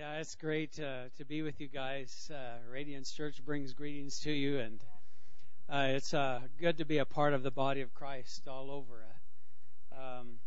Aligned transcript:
Yeah, 0.00 0.14
it's 0.14 0.34
great 0.34 0.80
uh, 0.80 1.10
to 1.18 1.26
be 1.26 1.42
with 1.42 1.60
you 1.60 1.68
guys. 1.68 2.30
Uh, 2.34 2.56
Radiance 2.72 3.12
Church 3.12 3.44
brings 3.44 3.74
greetings 3.74 4.18
to 4.20 4.32
you, 4.32 4.58
and 4.58 4.82
uh, 5.68 5.88
it's 5.90 6.14
uh, 6.14 6.40
good 6.58 6.78
to 6.78 6.86
be 6.86 6.96
a 6.96 7.04
part 7.04 7.34
of 7.34 7.42
the 7.42 7.50
body 7.50 7.82
of 7.82 7.92
Christ 7.92 8.48
all 8.48 8.70
over. 8.70 9.04
Um, 9.92 10.38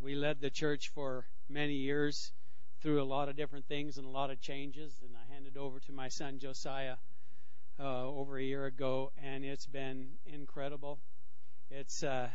we 0.00 0.14
led 0.14 0.40
the 0.40 0.50
church 0.50 0.90
for 0.94 1.24
many 1.48 1.72
years 1.72 2.30
through 2.80 3.02
a 3.02 3.10
lot 3.10 3.28
of 3.28 3.34
different 3.34 3.66
things 3.66 3.98
and 3.98 4.06
a 4.06 4.08
lot 4.08 4.30
of 4.30 4.40
changes, 4.40 4.94
and 5.02 5.16
I 5.16 5.34
handed 5.34 5.56
over 5.56 5.80
to 5.80 5.92
my 5.92 6.06
son 6.06 6.38
Josiah 6.38 6.94
uh, 7.80 8.06
over 8.06 8.38
a 8.38 8.44
year 8.44 8.66
ago, 8.66 9.10
and 9.20 9.44
it's 9.44 9.66
been 9.66 10.10
incredible. 10.26 11.00
It's 11.72 12.04
uh, 12.04 12.28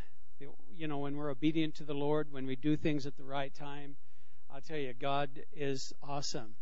you 0.75 0.89
know 0.89 0.97
when 0.97 1.15
we're 1.15 1.31
obedient 1.31 1.75
to 1.75 1.85
the 1.85 1.93
Lord, 1.93 2.27
when 2.29 2.45
we 2.45 2.57
do 2.57 2.75
things 2.75 3.05
at 3.05 3.15
the 3.15 3.23
right 3.23 3.53
time 3.55 3.95
I'll 4.53 4.61
tell 4.61 4.77
you, 4.77 4.93
God 4.93 5.29
is 5.53 5.93
awesome, 6.03 6.55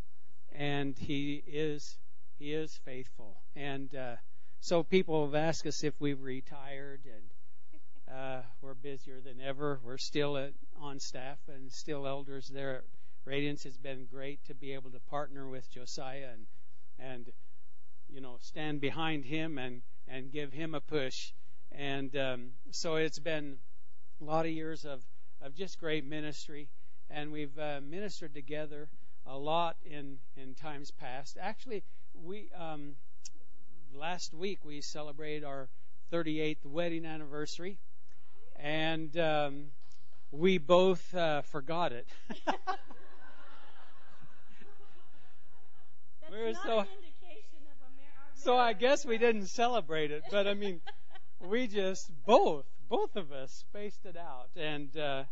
and 0.52 0.98
He 0.98 1.44
is 1.48 1.98
He 2.38 2.54
is 2.54 2.78
faithful. 2.86 3.42
And 3.56 3.94
uh, 3.96 4.18
so 4.62 4.84
people 4.84 5.26
have 5.26 5.34
asked 5.34 5.66
us 5.66 5.84
if 5.84 6.00
we've 6.00 6.22
retired, 6.22 7.02
and 7.06 8.16
uh, 8.16 8.42
we're 8.62 8.76
busier 8.76 9.22
than 9.22 9.42
ever. 9.42 9.80
We're 9.84 9.98
still 9.98 10.38
at, 10.38 10.54
on 10.80 11.00
staff 11.00 11.40
and 11.48 11.72
still 11.72 12.06
elders 12.06 12.48
there 12.48 12.84
Radiance. 13.26 13.66
It's 13.66 13.78
been 13.78 14.06
great 14.06 14.44
to 14.46 14.54
be 14.54 14.74
able 14.74 14.92
to 14.92 15.00
partner 15.00 15.48
with 15.48 15.70
Josiah 15.72 16.30
and 16.34 16.46
and 17.00 17.32
you 18.08 18.22
know 18.22 18.38
stand 18.40 18.82
behind 18.82 19.26
him 19.26 19.58
and 19.58 19.82
and 20.08 20.32
give 20.32 20.54
him 20.54 20.76
a 20.76 20.82
push. 20.82 21.32
And 21.72 22.16
um, 22.16 22.52
so 22.70 22.96
it's 22.96 23.20
been 23.20 23.58
a 24.22 24.24
lot 24.24 24.46
of 24.46 24.52
years 24.52 24.86
of 24.86 25.04
of 25.42 25.56
just 25.56 25.80
great 25.80 26.06
ministry 26.06 26.70
and 27.10 27.32
we've 27.32 27.58
uh, 27.58 27.80
ministered 27.82 28.34
together 28.34 28.88
a 29.26 29.38
lot 29.38 29.76
in 29.86 30.18
in 30.38 30.54
times 30.56 30.92
past. 30.92 31.38
Actually, 31.40 31.84
we 32.14 32.50
um, 32.58 32.96
last 33.94 34.34
week 34.34 34.64
we 34.64 34.82
celebrated 34.82 35.44
our 35.44 35.70
38th 36.12 36.66
wedding 36.66 37.06
anniversary, 37.06 37.78
and 38.56 39.16
um, 39.18 39.66
we 40.32 40.58
both 40.58 41.14
uh, 41.16 41.42
forgot 41.44 41.92
it. 41.92 42.08
we 46.32 46.38
were 46.38 46.54
so 46.66 46.86
so 48.36 48.58
I 48.58 48.74
guess 48.74 49.06
we 49.06 49.18
didn't 49.18 49.48
celebrate 49.48 50.12
it, 50.12 50.24
but 50.32 50.48
I 50.48 50.54
mean, 50.54 50.82
we 51.40 51.68
just 51.68 52.10
both 52.26 52.66
both 52.90 53.16
of 53.16 53.32
us 53.32 53.52
spaced 53.52 54.06
it 54.06 54.18
out, 54.18 54.50
and 54.56 54.96
uh, 54.98 55.24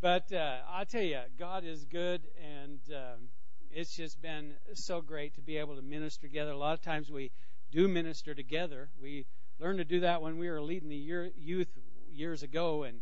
but 0.00 0.32
uh, 0.32 0.58
I 0.70 0.84
tell 0.84 1.02
you, 1.02 1.20
God 1.38 1.64
is 1.64 1.84
good, 1.84 2.22
and 2.42 2.78
um, 2.94 3.28
it's 3.70 3.94
just 3.96 4.20
been 4.22 4.52
so 4.74 5.00
great 5.00 5.34
to 5.34 5.40
be 5.40 5.56
able 5.56 5.76
to 5.76 5.82
minister 5.82 6.26
together. 6.26 6.52
A 6.52 6.56
lot 6.56 6.74
of 6.74 6.82
times 6.82 7.10
we 7.10 7.32
do 7.70 7.88
minister 7.88 8.34
together. 8.34 8.88
We 9.00 9.26
learned 9.58 9.78
to 9.78 9.84
do 9.84 10.00
that 10.00 10.22
when 10.22 10.38
we 10.38 10.48
were 10.48 10.62
leading 10.62 10.88
the 10.88 10.96
year, 10.96 11.30
youth 11.36 11.68
years 12.12 12.42
ago, 12.42 12.84
and 12.84 13.00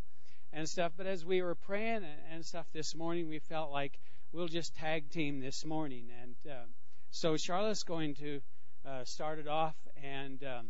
and 0.53 0.69
stuff. 0.69 0.92
But 0.97 1.06
as 1.06 1.25
we 1.25 1.42
were 1.42 1.55
praying 1.55 1.97
and, 1.97 2.20
and 2.33 2.44
stuff 2.44 2.66
this 2.72 2.94
morning, 2.94 3.28
we 3.28 3.38
felt 3.41 3.70
like 3.70 3.98
we'll 4.33 4.48
just 4.48 4.75
tag 4.75 5.10
team 5.10 5.41
this 5.41 5.64
morning, 5.64 6.08
and 6.22 6.34
uh, 6.50 6.64
so 7.10 7.36
Charlotte's 7.36 7.83
going 7.83 8.14
to 8.14 8.41
uh, 8.86 9.05
start 9.05 9.38
it 9.38 9.48
off, 9.48 9.77
and 10.03 10.42
um, 10.44 10.66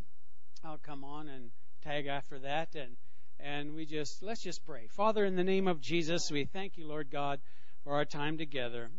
I'll 0.64 0.78
come 0.78 1.04
on 1.04 1.28
and 1.28 1.50
tag 1.82 2.06
after 2.06 2.38
that, 2.40 2.74
and 2.74 2.96
and 3.40 3.74
we 3.74 3.86
just 3.86 4.22
let's 4.22 4.42
just 4.42 4.64
pray. 4.64 4.86
Father, 4.88 5.24
in 5.24 5.36
the 5.36 5.44
name 5.44 5.68
of 5.68 5.80
Jesus, 5.80 6.30
we 6.30 6.44
thank 6.44 6.76
you, 6.76 6.86
Lord 6.86 7.10
God, 7.10 7.40
for 7.84 7.94
our 7.94 8.04
time 8.04 8.38
together. 8.38 8.90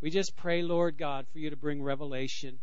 We 0.00 0.10
just 0.10 0.36
pray, 0.36 0.62
Lord 0.62 0.98
God, 0.98 1.26
for 1.32 1.38
you 1.38 1.50
to 1.50 1.56
bring 1.56 1.82
revelation 1.82 2.58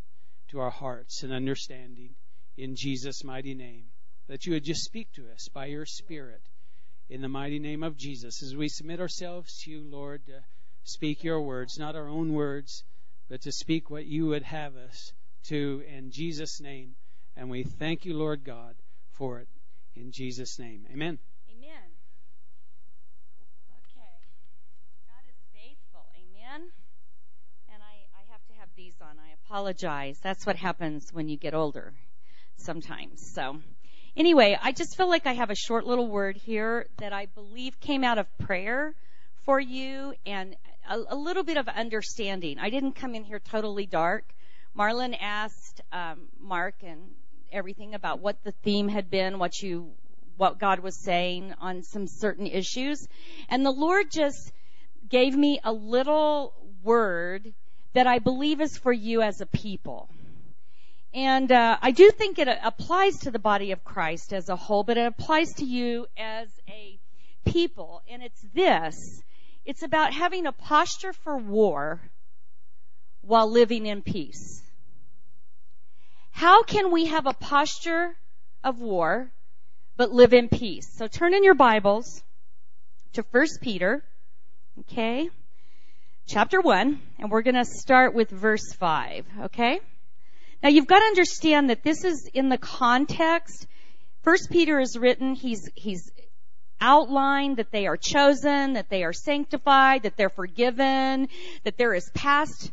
to 0.50 0.60
our 0.60 0.70
hearts 0.70 1.24
and 1.24 1.34
understanding 1.34 2.16
in 2.58 2.76
Jesus' 2.76 3.24
mighty 3.24 3.54
name. 3.54 3.86
That 4.28 4.46
you 4.46 4.54
would 4.54 4.64
just 4.64 4.84
speak 4.84 5.12
to 5.14 5.30
us 5.32 5.48
by 5.48 5.66
your 5.66 5.86
Spirit 5.86 6.42
in 7.10 7.22
the 7.22 7.28
mighty 7.28 7.60
name 7.60 7.84
of 7.84 7.98
Jesus. 7.98 8.44
As 8.44 8.56
we 8.56 8.70
submit 8.70 9.00
ourselves 9.00 9.62
to 9.64 9.72
you, 9.72 9.82
Lord, 9.82 10.26
to 10.28 10.44
speak 10.84 11.24
your 11.24 11.42
words, 11.42 11.78
not 11.78 11.96
our 11.96 12.08
own 12.08 12.34
words, 12.34 12.84
but 13.30 13.42
to 13.42 13.52
speak 13.52 13.90
what 13.90 14.06
you 14.06 14.28
would 14.28 14.44
have 14.44 14.76
us 14.76 15.14
to 15.46 15.84
in 15.88 16.12
Jesus' 16.12 16.62
name. 16.62 16.96
And 17.36 17.50
we 17.50 17.64
thank 17.64 18.06
you, 18.06 18.14
Lord 18.14 18.44
God, 18.44 18.76
for 19.12 19.40
it. 19.40 19.48
In 19.96 20.12
Jesus' 20.12 20.58
name. 20.58 20.86
Amen. 20.92 21.20
Amen. 21.52 21.90
Okay. 23.84 24.16
God 25.08 25.24
is 25.30 25.36
faithful. 25.54 26.06
Amen. 26.16 26.70
And 27.74 27.84
I, 27.84 28.20
I 28.20 28.32
have 28.32 28.46
to 28.48 28.54
have 28.60 28.70
these 28.76 28.96
on. 29.02 29.18
I 29.20 29.34
apologize. 29.46 30.20
That's 30.22 30.46
what 30.46 30.56
happens 30.56 31.12
when 31.12 31.28
you 31.28 31.38
get 31.38 31.54
older 31.54 31.94
sometimes. 32.56 33.32
So, 33.34 33.60
anyway, 34.16 34.58
I 34.62 34.72
just 34.72 34.96
feel 34.96 35.10
like 35.10 35.28
I 35.28 35.34
have 35.34 35.50
a 35.50 35.56
short 35.56 35.86
little 35.86 36.08
word 36.08 36.38
here 36.38 36.88
that 36.98 37.12
I 37.12 37.26
believe 37.26 37.80
came 37.80 38.04
out 38.04 38.18
of 38.18 38.28
prayer 38.38 38.96
for 39.44 39.60
you 39.60 40.14
and 40.26 40.56
a, 40.90 41.00
a 41.10 41.16
little 41.16 41.44
bit 41.44 41.58
of 41.58 41.68
understanding. 41.68 42.60
I 42.60 42.70
didn't 42.70 42.94
come 42.94 43.14
in 43.16 43.24
here 43.24 43.40
totally 43.40 43.86
dark. 43.86 44.24
Marlon 44.78 45.18
asked 45.20 45.82
um, 45.92 46.30
Mark 46.40 46.76
and 46.82 47.02
everything 47.52 47.94
about 47.94 48.20
what 48.20 48.44
the 48.44 48.52
theme 48.64 48.88
had 48.88 49.10
been, 49.10 49.40
what 49.40 49.62
you, 49.62 49.92
what 50.38 50.60
God 50.60 50.80
was 50.80 50.96
saying 50.96 51.54
on 51.60 51.84
some 51.84 52.08
certain 52.08 52.48
issues. 52.48 53.08
And 53.50 53.66
the 53.66 53.72
Lord 53.72 54.12
just 54.12 54.52
gave 55.10 55.36
me 55.36 55.60
a 55.64 55.74
little 55.74 56.54
word 56.84 57.54
that 57.94 58.08
I 58.08 58.20
believe 58.20 58.62
is 58.62 58.78
for 58.78 58.94
you 58.94 59.22
as 59.22 59.42
a 59.42 59.46
people. 59.46 60.10
And 61.14 61.52
uh, 61.52 61.78
I 61.82 61.92
do 61.92 62.10
think 62.12 62.40
it 62.40 62.48
applies 62.64 63.20
to 63.20 63.32
the 63.32 63.40
body 63.40 63.72
of 63.72 63.84
Christ 63.84 64.32
as 64.32 64.48
a 64.48 64.56
whole, 64.56 64.84
but 64.84 64.98
it 64.98 65.06
applies 65.06 65.54
to 65.56 65.66
you 65.66 66.08
as 66.18 66.48
a 66.70 67.00
people. 67.46 68.02
And 68.10 68.24
it's 68.24 68.42
this. 68.54 69.22
It's 69.66 69.84
about 69.84 70.14
having 70.14 70.46
a 70.46 70.54
posture 70.54 71.12
for 71.12 71.38
war 71.38 72.02
while 73.22 73.52
living 73.52 73.86
in 73.86 74.02
peace. 74.02 74.64
How 76.42 76.64
can 76.64 76.90
we 76.90 77.06
have 77.06 77.28
a 77.28 77.34
posture 77.34 78.18
of 78.64 78.80
war 78.80 79.32
but 79.96 80.12
live 80.12 80.34
in 80.34 80.50
peace? 80.50 80.92
So 80.98 81.06
turn 81.06 81.36
in 81.36 81.44
your 81.44 81.54
Bibles 81.54 82.24
to 83.14 83.24
1 83.30 83.46
Peter, 83.62 84.04
okay? 84.80 85.30
Chapter 86.26 86.60
1, 86.60 87.00
and 87.20 87.30
we're 87.30 87.44
going 87.44 87.64
to 87.64 87.64
start 87.64 88.16
with 88.16 88.32
verse 88.32 88.74
5, 88.74 89.28
okay? 89.44 89.82
Now 90.64 90.70
you've 90.70 90.88
got 90.88 91.02
to 91.02 91.06
understand 91.06 91.70
that 91.70 91.84
this 91.84 92.04
is 92.04 92.28
in 92.34 92.50
the 92.50 92.58
context. 92.58 93.68
First 94.24 94.50
Peter 94.50 94.80
is 94.80 94.98
written, 94.98 95.36
he's, 95.36 95.70
he's 95.76 96.12
outlined 96.80 97.58
that 97.58 97.70
they 97.70 97.86
are 97.86 97.98
chosen, 97.98 98.74
that 98.74 98.90
they 98.90 99.04
are 99.04 99.14
sanctified, 99.14 100.02
that 100.02 100.18
they're 100.18 100.30
forgiven, 100.30 101.28
that 101.66 101.78
there 101.78 101.94
is 101.94 102.10
past 102.16 102.72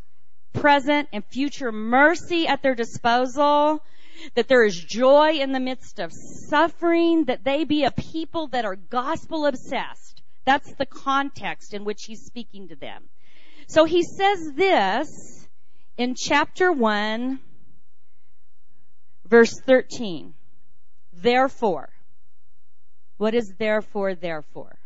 present, 0.60 1.08
and 1.12 1.24
future 1.24 1.72
mercy 1.72 2.46
at 2.46 2.62
their 2.62 2.74
disposal, 2.74 3.82
that 4.34 4.48
there 4.48 4.64
is 4.64 4.76
joy 4.76 5.38
in 5.40 5.52
the 5.52 5.60
midst 5.60 5.98
of 5.98 6.12
suffering, 6.12 7.24
that 7.24 7.44
they 7.44 7.64
be 7.64 7.84
a 7.84 7.90
people 7.90 8.48
that 8.48 8.64
are 8.64 8.76
gospel 8.76 9.46
obsessed. 9.46 10.22
That's 10.44 10.72
the 10.74 10.86
context 10.86 11.74
in 11.74 11.84
which 11.84 12.04
he's 12.04 12.24
speaking 12.24 12.68
to 12.68 12.76
them. 12.76 13.04
So 13.66 13.84
he 13.84 14.02
says 14.02 14.52
this 14.54 15.46
in 15.96 16.14
chapter 16.14 16.72
1, 16.72 17.38
verse 19.26 19.60
13. 19.60 20.34
Therefore. 21.12 21.90
What 23.18 23.34
is 23.34 23.52
therefore, 23.58 24.14
therefore? 24.14 24.78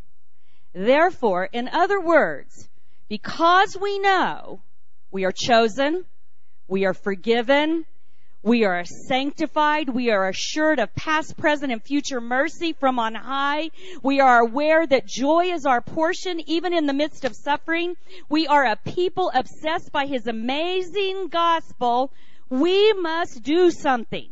Therefore, 0.72 1.48
in 1.52 1.68
other 1.68 2.00
words, 2.00 2.68
because 3.08 3.76
we 3.76 3.98
know 3.98 4.62
we 5.12 5.24
are 5.24 5.32
chosen. 5.32 6.04
We 6.66 6.86
are 6.86 6.94
forgiven. 6.94 7.84
We 8.42 8.64
are 8.64 8.84
sanctified. 8.84 9.88
We 9.88 10.10
are 10.10 10.28
assured 10.28 10.80
of 10.80 10.92
past, 10.96 11.36
present, 11.36 11.70
and 11.70 11.82
future 11.82 12.20
mercy 12.20 12.72
from 12.72 12.98
on 12.98 13.14
high. 13.14 13.70
We 14.02 14.20
are 14.20 14.40
aware 14.40 14.84
that 14.84 15.06
joy 15.06 15.52
is 15.52 15.66
our 15.66 15.82
portion 15.82 16.40
even 16.48 16.72
in 16.72 16.86
the 16.86 16.94
midst 16.94 17.24
of 17.24 17.36
suffering. 17.36 17.94
We 18.28 18.46
are 18.48 18.64
a 18.64 18.76
people 18.76 19.30
obsessed 19.32 19.92
by 19.92 20.06
His 20.06 20.26
amazing 20.26 21.28
gospel. 21.28 22.10
We 22.48 22.94
must 22.94 23.42
do 23.42 23.70
something. 23.70 24.30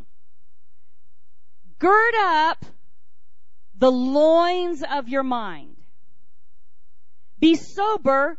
Gird 1.78 2.14
up 2.18 2.64
the 3.78 3.92
loins 3.92 4.82
of 4.90 5.08
your 5.08 5.22
mind. 5.22 5.76
Be 7.38 7.54
sober 7.54 8.38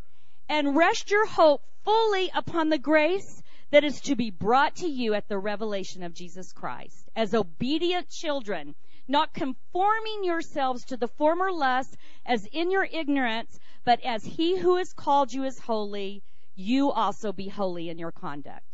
and 0.50 0.76
rest 0.76 1.10
your 1.12 1.28
hope 1.28 1.64
fully 1.84 2.32
upon 2.34 2.70
the 2.70 2.78
grace 2.78 3.42
that 3.72 3.84
is 3.84 4.02
to 4.02 4.16
be 4.16 4.30
brought 4.30 4.76
to 4.78 4.88
you 4.88 5.14
at 5.14 5.28
the 5.28 5.38
revelation 5.38 6.04
of 6.04 6.14
Jesus 6.14 6.52
Christ. 6.52 7.10
As 7.16 7.34
obedient 7.34 8.10
children, 8.10 8.76
not 9.08 9.34
conforming 9.34 10.24
yourselves 10.24 10.86
to 10.86 10.98
the 10.98 11.08
former 11.08 11.52
lusts 11.52 11.96
as 12.26 12.46
in 12.52 12.72
your 12.72 12.88
ignorance, 12.92 13.60
but 13.84 14.00
as 14.04 14.24
he 14.24 14.58
who 14.58 14.78
has 14.78 14.94
called 14.94 15.34
you 15.34 15.44
is 15.44 15.58
holy, 15.60 16.22
you 16.56 16.92
also 16.92 17.32
be 17.32 17.48
holy 17.48 17.90
in 17.90 17.98
your 17.98 18.12
conduct. 18.12 18.66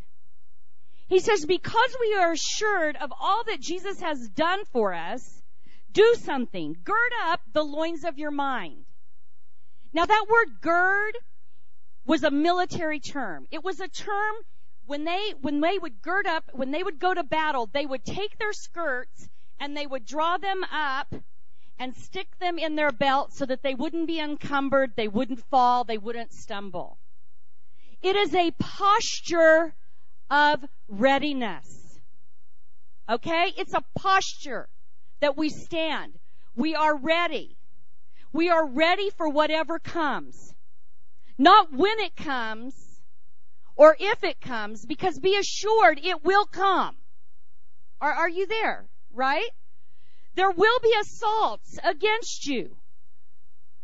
He 1.07 1.19
says, 1.19 1.45
because 1.45 1.95
we 2.01 2.15
are 2.15 2.33
assured 2.33 2.98
of 2.98 3.13
all 3.18 3.44
that 3.45 3.62
Jesus 3.62 4.01
has 4.01 4.27
done 4.30 4.65
for 4.74 4.94
us, 4.94 5.42
do 5.92 6.15
something. 6.19 6.75
Gird 6.83 7.12
up 7.27 7.39
the 7.53 7.63
loins 7.63 8.03
of 8.03 8.18
your 8.18 8.31
mind. 8.31 8.83
Now 9.94 10.06
that 10.06 10.25
word 10.30 10.60
gird 10.62 11.18
was 12.07 12.24
a 12.24 12.31
military 12.31 13.00
term. 13.00 13.45
It 13.51 13.63
was 13.63 13.80
a 13.80 13.88
term 13.88 14.36
when 14.88 15.04
they, 15.04 15.33
when 15.42 15.59
they 15.59 15.77
would 15.77 16.01
gird 16.01 16.25
up, 16.25 16.50
when 16.54 16.71
they 16.71 16.81
would 16.81 16.98
go 16.98 17.13
to 17.13 17.24
battle, 17.24 17.69
they 17.71 17.86
would 17.86 18.06
take 18.06 18.39
their 18.39 18.54
skirts 18.54 19.27
and 19.59 19.75
they 19.75 19.86
would 19.86 20.06
draw 20.06 20.38
them 20.38 20.63
up 20.71 21.13
and 21.77 21.94
stick 21.94 22.27
them 22.39 22.57
in 22.57 22.75
their 22.75 22.94
belt 22.94 23.33
so 23.33 23.45
that 23.45 23.62
they 23.62 23.75
wouldn't 23.75 24.07
be 24.07 24.19
encumbered, 24.19 24.94
they 24.95 25.09
wouldn't 25.09 25.44
fall, 25.50 25.83
they 25.83 25.98
wouldn't 25.98 26.33
stumble. 26.33 26.98
It 28.01 28.15
is 28.15 28.33
a 28.33 28.51
posture 28.51 29.75
of 30.31 30.63
readiness. 30.88 32.00
Okay? 33.10 33.53
It's 33.57 33.74
a 33.74 33.83
posture 33.95 34.69
that 35.19 35.36
we 35.36 35.50
stand. 35.50 36.13
We 36.56 36.74
are 36.74 36.95
ready. 36.95 37.57
We 38.31 38.50
are 38.50 38.65
ready 38.65 39.10
for 39.10 39.27
whatever 39.27 39.77
comes. 39.77 40.53
Not 41.38 41.72
when 41.72 42.00
it 42.00 42.16
comes 42.16 42.74
or 43.75 43.95
if 44.00 44.24
it 44.24 44.42
comes, 44.42 44.86
because 44.86 45.19
be 45.19 45.38
assured 45.38 46.00
it 46.04 46.24
will 46.24 46.45
come. 46.45 46.95
Are, 48.01 48.12
are 48.12 48.30
you 48.30 48.48
there? 48.48 48.88
Right? 49.13 49.50
There 50.34 50.51
will 50.51 50.80
be 50.81 50.94
assaults 51.00 51.78
against 51.84 52.48
you. 52.48 52.75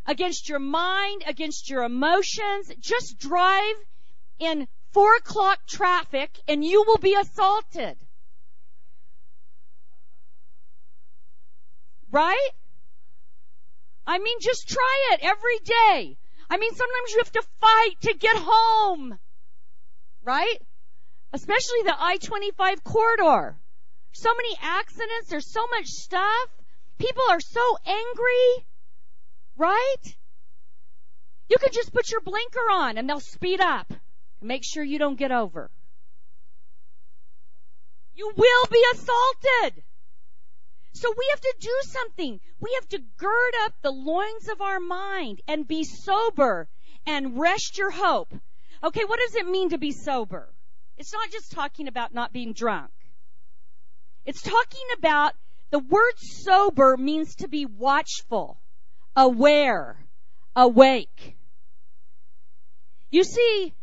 Against 0.05 0.49
your 0.49 0.59
mind, 0.59 1.23
against 1.27 1.69
your 1.69 1.83
emotions. 1.83 2.71
Just 2.79 3.19
drive 3.19 3.75
in 4.39 4.67
four 4.91 5.15
o'clock 5.15 5.59
traffic 5.67 6.39
and 6.47 6.65
you 6.65 6.83
will 6.85 6.97
be 6.97 7.15
assaulted. 7.15 7.97
Right? 12.11 12.49
I 14.05 14.19
mean, 14.19 14.37
just 14.41 14.67
try 14.67 15.09
it 15.13 15.19
every 15.23 15.59
day. 15.59 16.17
I 16.49 16.57
mean, 16.57 16.73
sometimes 16.73 17.11
you 17.11 17.17
have 17.19 17.31
to 17.31 17.43
fight 17.59 17.95
to 18.01 18.13
get 18.13 18.35
home. 18.37 19.17
Right? 20.23 20.61
Especially 21.33 21.83
the 21.83 21.95
I-25 21.97 22.83
corridor. 22.83 23.57
So 24.11 24.29
many 24.35 24.55
accidents, 24.61 25.29
there's 25.29 25.51
so 25.51 25.65
much 25.71 25.87
stuff. 25.87 26.49
People 26.99 27.23
are 27.29 27.39
so 27.39 27.77
angry. 27.85 28.65
Right? 29.57 30.15
You 31.49 31.57
can 31.57 31.71
just 31.73 31.93
put 31.93 32.09
your 32.09 32.21
blinker 32.21 32.71
on 32.71 32.97
and 32.97 33.09
they'll 33.09 33.19
speed 33.19 33.59
up. 33.59 33.91
Make 34.41 34.63
sure 34.63 34.83
you 34.83 34.99
don't 34.99 35.17
get 35.17 35.31
over. 35.31 35.69
You 38.15 38.31
will 38.35 38.67
be 38.71 38.83
assaulted. 38.93 39.83
So 40.93 41.13
we 41.17 41.27
have 41.31 41.41
to 41.41 41.55
do 41.59 41.79
something. 41.83 42.39
We 42.59 42.77
have 42.79 42.89
to 42.89 42.99
gird 43.17 43.53
up 43.63 43.73
the 43.81 43.91
loins 43.91 44.47
of 44.49 44.61
our 44.61 44.79
mind 44.79 45.41
and 45.47 45.67
be 45.67 45.83
sober 45.83 46.67
and 47.05 47.39
rest 47.39 47.77
your 47.77 47.91
hope. 47.91 48.33
Okay, 48.83 49.03
what 49.05 49.19
does 49.19 49.35
it 49.35 49.47
mean 49.47 49.69
to 49.69 49.77
be 49.77 49.91
sober? 49.91 50.53
It's 50.97 51.11
not 51.11 51.31
just 51.31 51.51
talking 51.51 51.87
about 51.87 52.13
not 52.13 52.31
being 52.31 52.53
drunk. 52.53 52.91
It's 54.25 54.41
talking 54.41 54.87
about 54.97 55.33
the 55.71 55.79
word 55.79 56.13
sober 56.17 56.95
means 56.95 57.35
to 57.35 57.47
be 57.47 57.65
watchful, 57.65 58.59
aware, 59.15 59.97
awake. 60.55 61.35
You 63.09 63.23
see, 63.23 63.73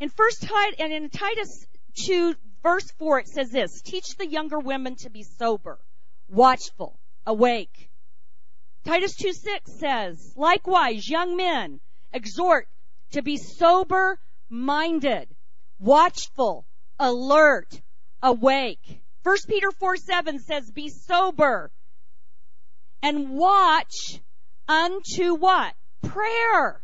in 0.00 0.08
first 0.08 0.42
Titus, 0.42 0.80
and 0.80 0.92
in 0.92 1.08
Titus 1.08 1.66
2 2.06 2.34
verse 2.62 2.90
4 2.98 3.20
it 3.20 3.28
says 3.28 3.50
this, 3.50 3.80
teach 3.82 4.16
the 4.16 4.26
younger 4.26 4.58
women 4.58 4.96
to 4.96 5.10
be 5.10 5.22
sober, 5.22 5.78
watchful, 6.32 6.98
awake. 7.26 7.90
Titus 8.84 9.14
2 9.16 9.32
6 9.32 9.72
says, 9.72 10.32
likewise, 10.36 11.08
young 11.08 11.36
men, 11.36 11.78
exhort 12.12 12.66
to 13.12 13.22
be 13.22 13.36
sober 13.36 14.18
minded, 14.48 15.28
watchful, 15.78 16.64
alert, 16.98 17.80
awake. 18.22 19.00
1 19.22 19.36
Peter 19.46 19.70
4 19.70 19.96
7 19.96 20.38
says, 20.40 20.70
be 20.70 20.88
sober 20.88 21.70
and 23.02 23.30
watch 23.30 24.20
unto 24.68 25.34
what? 25.34 25.74
Prayer. 26.02 26.80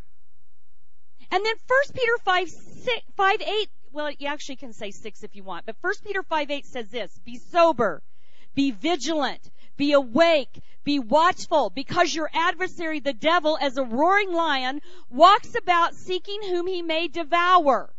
And 1.30 1.44
then 1.44 1.54
1 1.66 1.94
Peter 1.94 2.18
5 2.24 2.48
six, 2.48 3.02
5 3.16 3.42
8, 3.42 3.68
well, 3.92 4.10
you 4.10 4.28
actually 4.28 4.56
can 4.56 4.72
say 4.72 4.90
6 4.90 5.22
if 5.22 5.34
you 5.34 5.42
want, 5.42 5.66
but 5.66 5.76
1 5.80 5.94
Peter 6.04 6.22
5 6.22 6.50
8 6.50 6.66
says 6.66 6.88
this, 6.88 7.18
be 7.24 7.38
sober, 7.38 8.02
be 8.54 8.70
vigilant, 8.70 9.50
be 9.76 9.92
awake, 9.92 10.60
be 10.84 10.98
watchful, 10.98 11.70
because 11.70 12.14
your 12.14 12.30
adversary, 12.32 13.00
the 13.00 13.12
devil, 13.12 13.58
as 13.60 13.76
a 13.76 13.84
roaring 13.84 14.32
lion, 14.32 14.80
walks 15.10 15.54
about 15.54 15.94
seeking 15.94 16.42
whom 16.42 16.66
he 16.66 16.82
may 16.82 17.08
devour. 17.08 17.94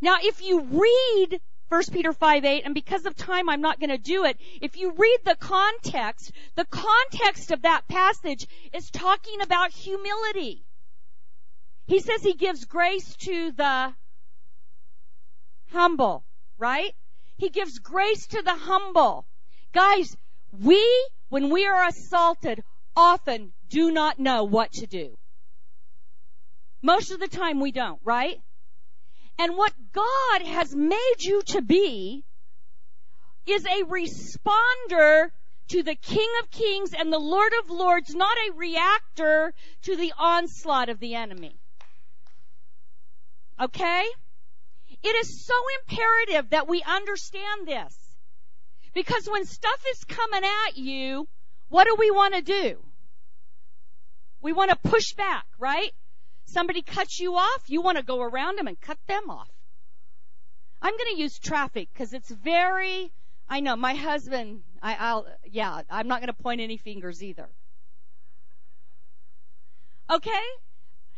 Now, 0.00 0.16
if 0.20 0.42
you 0.42 0.60
read 0.60 1.40
1 1.70 1.82
Peter 1.92 2.12
5 2.12 2.44
8, 2.44 2.62
and 2.64 2.74
because 2.74 3.06
of 3.06 3.14
time 3.14 3.48
I'm 3.48 3.60
not 3.60 3.78
going 3.78 3.90
to 3.90 3.98
do 3.98 4.24
it. 4.24 4.36
If 4.60 4.76
you 4.76 4.90
read 4.90 5.18
the 5.24 5.36
context, 5.36 6.32
the 6.56 6.64
context 6.64 7.52
of 7.52 7.62
that 7.62 7.86
passage 7.86 8.48
is 8.72 8.90
talking 8.90 9.40
about 9.40 9.70
humility. 9.70 10.64
He 11.86 12.00
says 12.00 12.24
he 12.24 12.34
gives 12.34 12.64
grace 12.64 13.14
to 13.18 13.52
the 13.52 13.94
humble, 15.70 16.24
right? 16.58 16.92
He 17.36 17.50
gives 17.50 17.78
grace 17.78 18.26
to 18.28 18.42
the 18.42 18.54
humble. 18.54 19.26
Guys, 19.72 20.16
we, 20.52 21.08
when 21.28 21.50
we 21.50 21.66
are 21.66 21.86
assaulted, 21.86 22.62
often 22.96 23.52
do 23.68 23.90
not 23.90 24.18
know 24.18 24.44
what 24.44 24.72
to 24.72 24.86
do. 24.86 25.16
Most 26.82 27.10
of 27.12 27.20
the 27.20 27.28
time 27.28 27.60
we 27.60 27.72
don't, 27.72 28.00
right? 28.04 28.40
And 29.38 29.56
what 29.56 29.72
God 29.92 30.42
has 30.42 30.74
made 30.74 31.16
you 31.20 31.42
to 31.46 31.62
be 31.62 32.24
is 33.46 33.64
a 33.64 33.84
responder 33.84 35.30
to 35.68 35.82
the 35.82 35.94
King 35.94 36.28
of 36.42 36.50
Kings 36.50 36.92
and 36.92 37.12
the 37.12 37.18
Lord 37.18 37.52
of 37.62 37.70
Lords, 37.70 38.14
not 38.14 38.36
a 38.36 38.52
reactor 38.56 39.54
to 39.82 39.96
the 39.96 40.12
onslaught 40.18 40.88
of 40.88 40.98
the 40.98 41.14
enemy. 41.14 41.54
Okay? 43.60 44.04
It 45.02 45.16
is 45.16 45.46
so 45.46 45.54
imperative 45.80 46.50
that 46.50 46.68
we 46.68 46.82
understand 46.82 47.68
this. 47.68 47.99
Because 48.92 49.28
when 49.28 49.44
stuff 49.44 49.84
is 49.92 50.04
coming 50.04 50.42
at 50.66 50.76
you, 50.76 51.28
what 51.68 51.84
do 51.84 51.96
we 51.98 52.10
want 52.10 52.34
to 52.34 52.42
do? 52.42 52.78
We 54.42 54.52
want 54.52 54.70
to 54.70 54.76
push 54.88 55.12
back, 55.14 55.46
right? 55.58 55.92
Somebody 56.46 56.82
cuts 56.82 57.20
you 57.20 57.36
off, 57.36 57.62
you 57.68 57.80
want 57.80 57.98
to 57.98 58.04
go 58.04 58.20
around 58.20 58.58
them 58.58 58.66
and 58.66 58.80
cut 58.80 58.98
them 59.06 59.30
off. 59.30 59.50
I'm 60.82 60.96
going 60.96 61.14
to 61.14 61.20
use 61.20 61.38
traffic 61.38 61.88
because 61.92 62.12
it's 62.12 62.30
very, 62.30 63.12
I 63.48 63.60
know 63.60 63.76
my 63.76 63.94
husband, 63.94 64.62
I, 64.82 64.96
I'll, 64.98 65.26
yeah, 65.44 65.82
I'm 65.90 66.08
not 66.08 66.20
going 66.20 66.34
to 66.34 66.42
point 66.42 66.60
any 66.60 66.78
fingers 66.78 67.22
either. 67.22 67.48
Okay? 70.10 70.42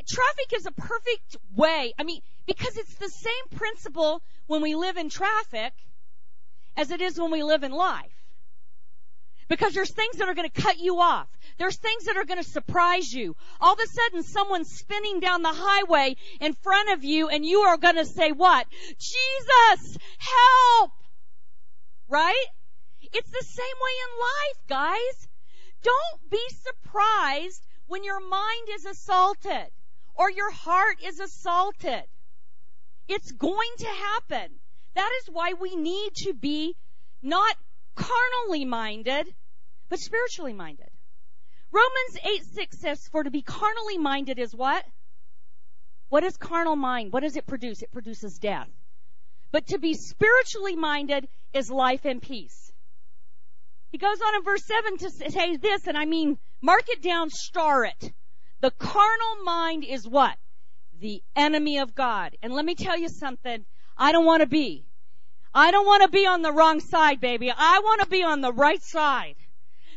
Traffic 0.07 0.53
is 0.55 0.67
a 0.67 0.73
perfect 0.73 1.37
way. 1.55 1.95
I 1.99 2.03
mean, 2.03 2.21
because 2.47 2.77
it's 2.77 2.95
the 2.97 3.09
same 3.09 3.57
principle 3.59 4.21
when 4.49 4.61
we 4.61 4.75
live 4.75 4.97
in 4.97 5.09
traffic 5.09 5.73
as 6.77 6.91
it 6.91 7.01
is 7.01 7.19
when 7.19 7.31
we 7.31 7.43
live 7.43 7.63
in 7.63 7.73
life. 7.73 8.13
Because 9.49 9.75
there's 9.75 9.91
things 9.91 10.17
that 10.17 10.29
are 10.29 10.35
going 10.35 10.49
to 10.49 10.63
cut 10.63 10.79
you 10.79 11.01
off. 11.01 11.29
There's 11.59 11.77
things 11.77 12.05
that 12.05 12.17
are 12.17 12.25
going 12.25 12.43
to 12.43 12.49
surprise 12.49 13.13
you. 13.13 13.37
All 13.61 13.75
of 13.75 13.81
a 13.81 13.87
sudden 13.87 14.23
someone's 14.23 14.71
spinning 14.71 15.21
down 15.21 15.43
the 15.43 15.53
highway 15.53 16.17
in 16.41 16.55
front 16.55 16.91
of 16.91 17.05
you 17.05 17.29
and 17.29 17.45
you 17.45 17.61
are 17.61 17.77
going 17.77 17.97
to 17.97 18.07
say 18.07 18.33
what? 18.33 18.67
Jesus, 18.99 19.99
help! 20.19 20.93
Right? 22.09 22.47
It's 23.13 23.31
the 23.31 23.45
same 23.45 23.65
way 23.65 23.95
in 24.05 24.21
life, 24.21 24.69
guys. 24.69 25.29
Don't 25.83 26.31
be 26.31 26.43
surprised 26.49 27.63
when 27.89 28.05
your 28.05 28.21
mind 28.21 28.69
is 28.71 28.87
assaulted 28.87 29.69
or 30.15 30.31
your 30.31 30.51
heart 30.51 30.97
is 31.05 31.21
assaulted. 31.21 32.05
It's 33.09 33.33
going 33.33 33.75
to 33.79 33.87
happen. 33.87 34.49
That 34.95 35.11
is 35.21 35.29
why 35.33 35.55
we 35.55 35.77
need 35.77 36.15
to 36.25 36.35
be 36.35 36.77
not 37.23 37.57
carnally 37.95 38.65
minded, 38.65 39.27
but 39.89 39.99
spiritually 39.99 40.53
minded. 40.53 40.91
Romans 41.71 42.19
8 42.25 42.45
6 42.55 42.79
says, 42.79 43.09
For 43.09 43.23
to 43.23 43.31
be 43.31 43.43
carnally 43.43 43.99
minded 43.99 44.39
is 44.39 44.55
what? 44.55 44.85
What 46.09 46.25
is 46.25 46.37
carnal 46.37 46.77
mind? 46.77 47.13
What 47.13 47.23
does 47.23 47.37
it 47.37 47.47
produce? 47.47 47.83
It 47.83 47.93
produces 47.93 48.39
death. 48.39 48.69
But 49.51 49.69
to 49.69 49.79
be 49.79 49.95
spiritually 49.95 50.77
minded 50.77 51.29
is 51.53 51.71
life 51.71 52.05
and 52.05 52.21
peace. 52.21 52.73
He 53.91 53.99
goes 53.99 54.21
on 54.21 54.35
in 54.35 54.43
verse 54.43 54.65
7 54.67 54.99
to 54.99 55.11
say 55.11 55.57
this, 55.57 55.87
and 55.87 55.97
I 55.97 56.07
mean, 56.07 56.39
mark 56.61 56.89
it 56.89 57.03
down, 57.03 57.31
star 57.31 57.85
it. 57.85 58.13
The 58.61 58.71
carnal 58.71 59.45
mind 59.45 59.85
is 59.85 60.07
what? 60.07 60.37
the 61.03 61.23
enemy 61.37 61.79
of 61.79 61.95
God. 61.95 62.37
And 62.43 62.55
let 62.55 62.65
me 62.65 62.75
tell 62.75 62.97
you 62.97 63.09
something. 63.09 63.67
I 64.03 64.11
don't 64.11 64.27
want 64.27 64.41
to 64.41 64.49
be. 64.49 64.85
I 65.55 65.71
don't 65.71 65.87
want 65.87 66.03
to 66.03 66.09
be 66.09 66.27
on 66.27 66.43
the 66.43 66.51
wrong 66.51 66.81
side, 66.81 67.21
baby. 67.21 67.53
I 67.57 67.79
want 67.85 68.01
to 68.01 68.09
be 68.09 68.25
on 68.25 68.41
the 68.41 68.53
right 68.53 68.83
side. 68.83 69.37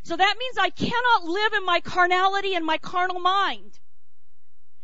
So 0.03 0.15
that 0.15 0.35
means 0.37 0.57
I 0.59 0.69
cannot 0.69 1.23
live 1.23 1.53
in 1.53 1.65
my 1.65 1.79
carnality 1.79 2.53
and 2.53 2.63
my 2.63 2.77
carnal 2.77 3.19
mind. 3.19 3.79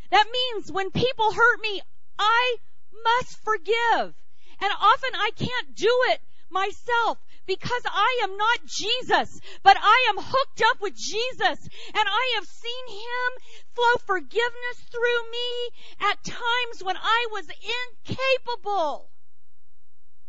That 0.09 0.25
means 0.33 0.71
when 0.71 0.89
people 0.89 1.33
hurt 1.33 1.59
me, 1.61 1.81
I 2.17 2.55
must 3.03 3.37
forgive. 3.43 4.15
And 4.59 4.73
often 4.81 5.11
I 5.13 5.29
can't 5.37 5.75
do 5.75 5.95
it 6.13 6.19
myself 6.49 7.19
because 7.45 7.83
I 7.85 8.21
am 8.23 8.37
not 8.37 8.65
Jesus, 8.65 9.39
but 9.61 9.77
I 9.79 10.07
am 10.09 10.23
hooked 10.23 10.63
up 10.63 10.81
with 10.81 10.95
Jesus 10.95 11.59
and 11.93 12.07
I 12.07 12.31
have 12.35 12.45
seen 12.45 12.87
Him 12.89 13.29
flow 13.75 13.97
forgiveness 14.05 14.77
through 14.89 15.31
me 15.31 16.09
at 16.09 16.23
times 16.23 16.83
when 16.83 16.97
I 16.97 17.27
was 17.31 17.45
incapable, 17.99 19.10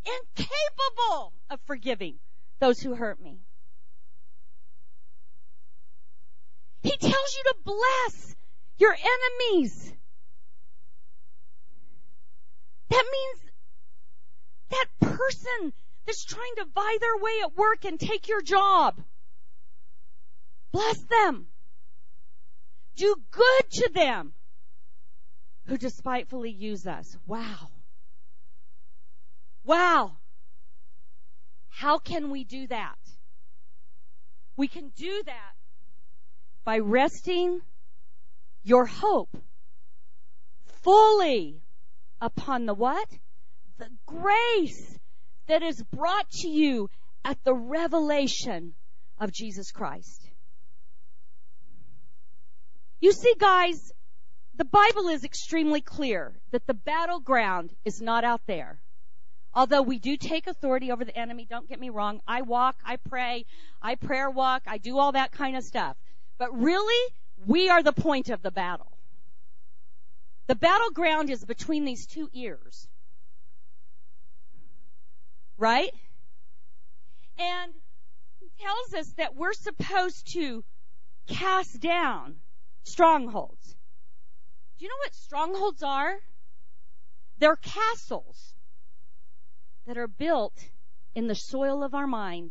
incapable 0.04 1.32
of 1.50 1.60
forgiving 1.66 2.18
those 2.58 2.80
who 2.80 2.94
hurt 2.94 3.20
me. 3.20 3.38
He 6.82 6.96
tells 6.96 7.12
you 7.12 7.44
to 7.44 7.54
bless 7.64 8.36
your 8.78 8.94
enemies. 8.94 9.92
That 12.88 13.04
means 13.10 13.52
that 14.70 14.86
person 15.00 15.72
that's 16.04 16.24
trying 16.24 16.56
to 16.56 16.66
buy 16.66 16.96
their 17.00 17.16
way 17.18 17.40
at 17.42 17.56
work 17.56 17.84
and 17.84 17.98
take 17.98 18.28
your 18.28 18.42
job. 18.42 19.00
Bless 20.72 20.98
them. 21.02 21.46
Do 22.96 23.16
good 23.30 23.70
to 23.70 23.90
them 23.94 24.34
who 25.66 25.78
despitefully 25.78 26.50
use 26.50 26.86
us. 26.86 27.16
Wow. 27.26 27.70
Wow. 29.64 30.16
How 31.68 31.98
can 31.98 32.30
we 32.30 32.44
do 32.44 32.66
that? 32.66 32.98
We 34.56 34.68
can 34.68 34.90
do 34.96 35.22
that 35.24 35.54
by 36.64 36.78
resting 36.78 37.60
your 38.62 38.86
hope 38.86 39.36
fully 40.82 41.62
upon 42.20 42.66
the 42.66 42.74
what? 42.74 43.08
The 43.78 43.88
grace 44.06 44.98
that 45.46 45.62
is 45.62 45.82
brought 45.82 46.30
to 46.30 46.48
you 46.48 46.90
at 47.24 47.42
the 47.44 47.54
revelation 47.54 48.74
of 49.18 49.32
Jesus 49.32 49.70
Christ. 49.70 50.28
You 53.00 53.12
see, 53.12 53.34
guys, 53.38 53.92
the 54.56 54.64
Bible 54.64 55.08
is 55.08 55.24
extremely 55.24 55.80
clear 55.80 56.38
that 56.50 56.66
the 56.66 56.74
battleground 56.74 57.72
is 57.84 58.00
not 58.00 58.22
out 58.22 58.42
there. 58.46 58.81
Although 59.54 59.82
we 59.82 59.98
do 59.98 60.16
take 60.16 60.46
authority 60.46 60.90
over 60.90 61.04
the 61.04 61.16
enemy, 61.16 61.46
don't 61.48 61.68
get 61.68 61.78
me 61.78 61.90
wrong. 61.90 62.20
I 62.26 62.42
walk, 62.42 62.76
I 62.84 62.96
pray, 62.96 63.44
I 63.80 63.96
prayer 63.96 64.30
walk, 64.30 64.62
I 64.66 64.78
do 64.78 64.98
all 64.98 65.12
that 65.12 65.32
kind 65.32 65.56
of 65.56 65.64
stuff. 65.64 65.96
But 66.38 66.58
really, 66.58 67.14
we 67.46 67.68
are 67.68 67.82
the 67.82 67.92
point 67.92 68.30
of 68.30 68.42
the 68.42 68.50
battle. 68.50 68.98
The 70.46 70.54
battleground 70.54 71.30
is 71.30 71.44
between 71.44 71.84
these 71.84 72.06
two 72.06 72.30
ears 72.32 72.88
right? 75.62 75.92
And 77.38 77.72
he 78.40 78.50
tells 78.60 78.94
us 78.94 79.12
that 79.14 79.36
we're 79.36 79.52
supposed 79.52 80.32
to 80.32 80.64
cast 81.28 81.80
down 81.80 82.34
strongholds. 82.82 83.76
Do 84.78 84.84
you 84.84 84.88
know 84.88 84.96
what 85.04 85.14
strongholds 85.14 85.84
are? 85.84 86.14
They're 87.38 87.54
castles 87.54 88.54
that 89.86 89.98
are 89.98 90.08
built 90.08 90.54
in 91.14 91.26
the 91.26 91.34
soil 91.34 91.82
of 91.82 91.94
our 91.94 92.06
mind. 92.06 92.50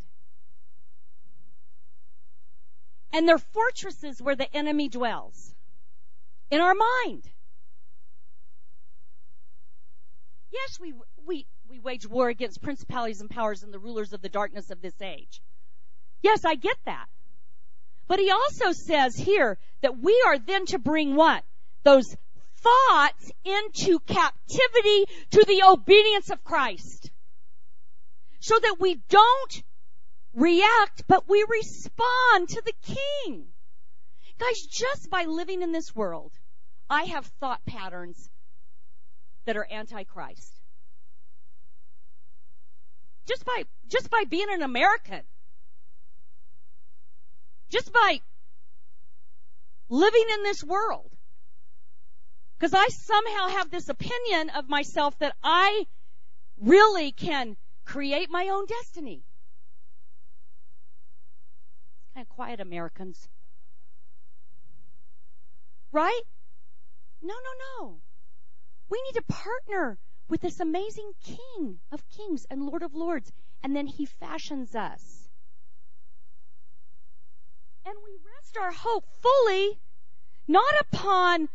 And 3.12 3.28
they're 3.28 3.38
fortresses 3.38 4.20
where 4.22 4.36
the 4.36 4.54
enemy 4.56 4.88
dwells. 4.88 5.54
In 6.50 6.60
our 6.60 6.74
mind. 6.74 7.22
Yes, 10.50 10.78
we, 10.80 10.94
we, 11.26 11.46
we 11.68 11.78
wage 11.78 12.06
war 12.06 12.28
against 12.28 12.62
principalities 12.62 13.20
and 13.20 13.30
powers 13.30 13.62
and 13.62 13.72
the 13.72 13.78
rulers 13.78 14.12
of 14.12 14.20
the 14.20 14.28
darkness 14.28 14.70
of 14.70 14.82
this 14.82 15.00
age. 15.00 15.40
Yes, 16.22 16.44
I 16.44 16.54
get 16.54 16.76
that. 16.84 17.06
But 18.06 18.18
he 18.18 18.30
also 18.30 18.72
says 18.72 19.16
here 19.16 19.58
that 19.80 19.98
we 19.98 20.22
are 20.26 20.38
then 20.38 20.66
to 20.66 20.78
bring 20.78 21.14
what? 21.16 21.42
Those 21.82 22.16
thoughts 22.56 23.32
into 23.44 23.98
captivity 24.00 25.06
to 25.30 25.44
the 25.46 25.62
obedience 25.66 26.30
of 26.30 26.44
Christ. 26.44 27.10
So 28.42 28.58
that 28.58 28.76
we 28.78 29.00
don't 29.08 29.62
react, 30.34 31.04
but 31.08 31.28
we 31.28 31.44
respond 31.48 32.48
to 32.50 32.62
the 32.64 32.94
King. 32.94 33.46
Guys, 34.38 34.62
just 34.62 35.10
by 35.10 35.24
living 35.24 35.62
in 35.62 35.72
this 35.72 35.94
world, 35.94 36.32
I 36.90 37.04
have 37.04 37.26
thought 37.40 37.64
patterns 37.64 38.28
that 39.46 39.56
are 39.56 39.66
antichrist 39.70 40.62
just 43.26 43.44
by 43.44 43.64
just 43.88 44.10
by 44.10 44.24
being 44.28 44.48
an 44.50 44.62
American. 44.62 45.22
Just 47.70 47.92
by 47.92 48.20
living 49.88 50.26
in 50.34 50.42
this 50.42 50.62
world. 50.62 51.10
Because 52.58 52.74
I 52.74 52.88
somehow 52.88 53.48
have 53.48 53.70
this 53.70 53.88
opinion 53.88 54.50
of 54.50 54.68
myself 54.68 55.18
that 55.18 55.34
I 55.42 55.86
really 56.60 57.12
can 57.12 57.56
create 57.92 58.30
my 58.30 58.48
own 58.48 58.64
destiny. 58.64 59.22
Kind 62.14 62.26
of 62.26 62.34
quiet 62.34 62.58
Americans. 62.58 63.28
Right? 65.92 66.22
No, 67.22 67.34
no, 67.34 67.52
no. 67.68 67.98
We 68.88 69.02
need 69.02 69.12
to 69.16 69.22
partner 69.28 69.98
with 70.26 70.40
this 70.40 70.58
amazing 70.58 71.12
King 71.22 71.80
of 71.90 72.02
kings 72.08 72.46
and 72.50 72.64
Lord 72.64 72.82
of 72.82 72.94
lords. 72.94 73.30
And 73.62 73.76
then 73.76 73.86
he 73.86 74.06
fashions 74.06 74.74
us. 74.74 75.28
And 77.84 77.94
we 78.02 78.12
rest 78.36 78.56
our 78.56 78.72
hope 78.72 79.04
fully, 79.20 79.78
not 80.48 80.74
upon, 80.80 81.50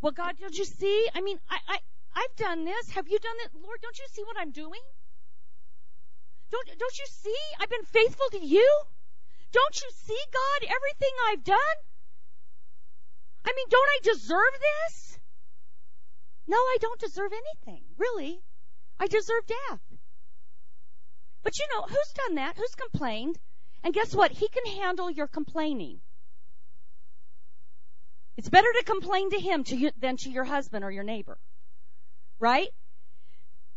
well, 0.00 0.12
God, 0.12 0.36
don't 0.40 0.56
you 0.56 0.64
see? 0.64 1.08
I 1.14 1.20
mean, 1.20 1.38
I, 1.50 1.58
I, 1.68 1.78
I've 2.14 2.36
done 2.36 2.64
this. 2.64 2.90
Have 2.92 3.08
you 3.08 3.18
done 3.18 3.36
it? 3.44 3.50
Lord, 3.62 3.80
don't 3.82 3.98
you 3.98 4.06
see 4.10 4.22
what 4.24 4.36
I'm 4.38 4.50
doing? 4.50 4.80
Don't, 6.50 6.66
don't 6.66 6.98
you 6.98 7.06
see? 7.08 7.36
I've 7.60 7.70
been 7.70 7.84
faithful 7.84 8.26
to 8.32 8.44
you. 8.44 8.82
Don't 9.52 9.80
you 9.82 9.90
see, 9.94 10.20
God, 10.32 10.68
everything 10.68 11.14
I've 11.28 11.44
done? 11.44 11.76
I 13.44 13.52
mean, 13.54 13.66
don't 13.70 13.88
I 13.88 13.98
deserve 14.02 14.54
this? 14.60 15.18
No, 16.46 16.56
I 16.56 16.76
don't 16.80 17.00
deserve 17.00 17.30
anything. 17.32 17.84
Really. 17.96 18.40
I 18.98 19.06
deserve 19.06 19.46
death. 19.46 19.80
But 21.42 21.58
you 21.58 21.66
know, 21.74 21.82
who's 21.82 22.12
done 22.14 22.36
that? 22.36 22.56
Who's 22.56 22.74
complained? 22.74 23.38
And 23.82 23.92
guess 23.92 24.14
what? 24.14 24.32
He 24.32 24.48
can 24.48 24.64
handle 24.80 25.10
your 25.10 25.26
complaining. 25.26 26.00
It's 28.36 28.48
better 28.48 28.72
to 28.78 28.84
complain 28.84 29.30
to 29.30 29.38
him 29.38 29.62
to 29.64 29.76
you, 29.76 29.90
than 29.98 30.16
to 30.18 30.30
your 30.30 30.44
husband 30.44 30.84
or 30.84 30.90
your 30.90 31.04
neighbor. 31.04 31.38
Right? 32.40 32.68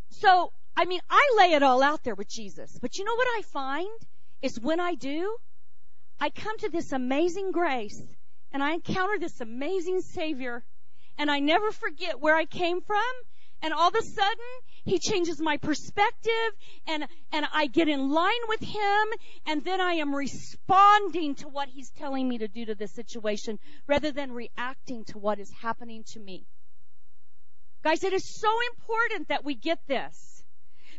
So, 0.10 0.52
I 0.80 0.86
mean, 0.86 1.02
I 1.10 1.36
lay 1.40 1.54
it 1.54 1.64
all 1.64 1.82
out 1.82 2.04
there 2.04 2.14
with 2.14 2.30
Jesus. 2.30 2.78
But 2.80 3.00
you 3.00 3.04
know 3.04 3.16
what 3.16 3.28
I 3.36 3.42
find? 3.42 3.90
Is 4.44 4.60
when 4.60 4.80
I 4.80 4.94
do, 4.94 5.38
I 6.20 6.30
come 6.30 6.56
to 6.60 6.70
this 6.70 6.92
amazing 6.92 7.52
grace 7.52 8.00
and 8.52 8.62
I 8.62 8.74
encounter 8.74 9.18
this 9.18 9.42
amazing 9.42 10.02
Savior 10.02 10.64
and 11.18 11.32
I 11.32 11.40
never 11.40 11.72
forget 11.72 12.20
where 12.20 12.36
I 12.36 12.46
came 12.46 12.82
from. 12.82 13.04
And 13.64 13.74
all 13.74 13.88
of 13.88 13.96
a 13.96 14.04
sudden, 14.04 14.46
he 14.86 15.00
changes 15.00 15.42
my 15.42 15.58
perspective 15.58 16.52
and, 16.86 17.08
and 17.32 17.48
I 17.52 17.66
get 17.66 17.88
in 17.88 18.12
line 18.12 18.46
with 18.48 18.62
him 18.62 19.08
and 19.48 19.66
then 19.66 19.82
I 19.82 19.94
am 19.94 20.14
responding 20.14 21.34
to 21.36 21.48
what 21.48 21.70
he's 21.70 21.90
telling 21.90 22.30
me 22.30 22.38
to 22.38 22.48
do 22.48 22.66
to 22.66 22.76
this 22.76 22.92
situation 22.92 23.58
rather 23.88 24.12
than 24.12 24.32
reacting 24.32 25.06
to 25.06 25.18
what 25.18 25.40
is 25.40 25.52
happening 25.52 26.04
to 26.12 26.20
me. 26.20 26.46
Guys, 27.84 28.04
it 28.04 28.14
is 28.14 28.24
so 28.24 28.50
important 28.76 29.30
that 29.30 29.44
we 29.44 29.56
get 29.56 29.80
this. 29.88 30.37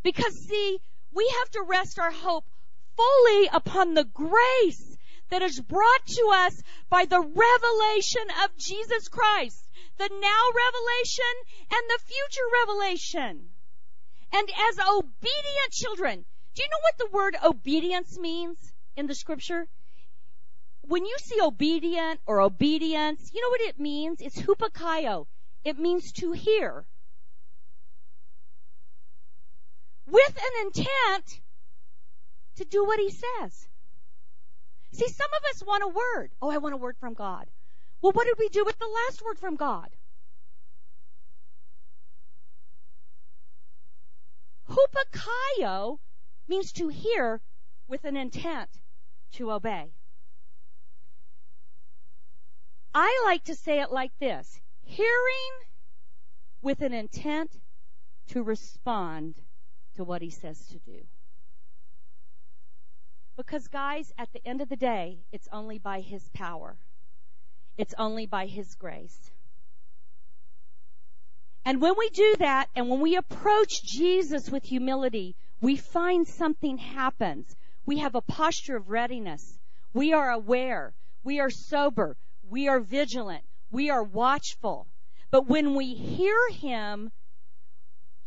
Because 0.02 0.34
see, 0.46 0.78
we 1.12 1.32
have 1.40 1.50
to 1.52 1.62
rest 1.62 1.98
our 1.98 2.10
hope 2.10 2.44
fully 2.96 3.48
upon 3.52 3.94
the 3.94 4.04
grace 4.04 4.96
that 5.30 5.42
is 5.42 5.60
brought 5.60 6.06
to 6.06 6.30
us 6.34 6.62
by 6.88 7.04
the 7.04 7.20
revelation 7.20 8.22
of 8.44 8.56
Jesus 8.56 9.08
Christ 9.08 9.68
the 9.98 10.08
now 10.08 10.42
revelation 10.54 11.34
and 11.72 11.82
the 11.88 11.98
future 12.04 12.48
revelation. 12.60 13.50
And 14.32 14.48
as 14.70 14.78
obedient 14.78 15.72
children, 15.72 16.24
do 16.54 16.62
you 16.62 16.68
know 16.70 16.82
what 16.82 16.98
the 16.98 17.16
word 17.16 17.36
obedience 17.44 18.16
means 18.16 18.58
in 18.96 19.06
the 19.06 19.14
scripture? 19.14 19.66
When 20.82 21.04
you 21.04 21.16
see 21.18 21.40
obedient 21.40 22.20
or 22.26 22.40
obedience, 22.40 23.30
you 23.34 23.42
know 23.42 23.50
what 23.50 23.60
it 23.60 23.80
means? 23.80 24.20
It's 24.20 24.40
hupakouo. 24.40 25.26
it 25.64 25.78
means 25.78 26.12
to 26.12 26.32
hear. 26.32 26.86
With 30.10 30.36
an 30.36 30.66
intent 30.66 31.40
to 32.56 32.64
do 32.64 32.84
what 32.84 32.98
he 32.98 33.10
says. 33.10 33.68
See, 34.92 35.08
some 35.08 35.28
of 35.36 35.54
us 35.54 35.62
want 35.66 35.84
a 35.84 35.88
word. 35.88 36.30
Oh, 36.40 36.50
I 36.50 36.58
want 36.58 36.74
a 36.74 36.78
word 36.78 36.96
from 36.98 37.14
God. 37.14 37.46
Well, 38.00 38.12
what 38.12 38.26
did 38.26 38.36
we 38.38 38.48
do 38.48 38.64
with 38.64 38.78
the 38.78 38.88
last 39.06 39.22
word 39.22 39.38
from 39.38 39.56
God? 39.56 39.90
Hupakouo 44.68 45.98
means 46.46 46.72
to 46.72 46.88
hear 46.88 47.40
with 47.86 48.04
an 48.04 48.16
intent 48.16 48.70
to 49.32 49.52
obey. 49.52 49.92
I 52.94 53.22
like 53.26 53.44
to 53.44 53.54
say 53.54 53.80
it 53.80 53.92
like 53.92 54.12
this 54.18 54.60
hearing 54.82 55.52
with 56.62 56.80
an 56.80 56.94
intent 56.94 57.60
to 58.28 58.42
respond 58.42 59.34
to 59.98 60.04
what 60.04 60.22
he 60.22 60.30
says 60.30 60.64
to 60.68 60.78
do. 60.78 61.00
Because, 63.36 63.66
guys, 63.66 64.12
at 64.16 64.32
the 64.32 64.46
end 64.46 64.60
of 64.60 64.68
the 64.68 64.76
day, 64.76 65.18
it's 65.32 65.48
only 65.52 65.78
by 65.78 66.00
his 66.00 66.28
power, 66.32 66.76
it's 67.76 67.94
only 67.98 68.24
by 68.24 68.46
his 68.46 68.76
grace. 68.76 69.30
And 71.64 71.82
when 71.82 71.94
we 71.98 72.08
do 72.10 72.36
that, 72.38 72.68
and 72.76 72.88
when 72.88 73.00
we 73.00 73.16
approach 73.16 73.82
Jesus 73.82 74.48
with 74.48 74.64
humility, 74.64 75.34
we 75.60 75.76
find 75.76 76.26
something 76.26 76.78
happens. 76.78 77.56
We 77.84 77.98
have 77.98 78.14
a 78.14 78.20
posture 78.20 78.76
of 78.76 78.88
readiness. 78.88 79.58
We 79.92 80.12
are 80.12 80.30
aware. 80.30 80.94
We 81.24 81.40
are 81.40 81.50
sober. 81.50 82.16
We 82.48 82.68
are 82.68 82.80
vigilant. 82.80 83.42
We 83.72 83.90
are 83.90 84.04
watchful. 84.04 84.86
But 85.32 85.48
when 85.48 85.74
we 85.74 85.94
hear 85.94 86.38
Him, 86.50 87.10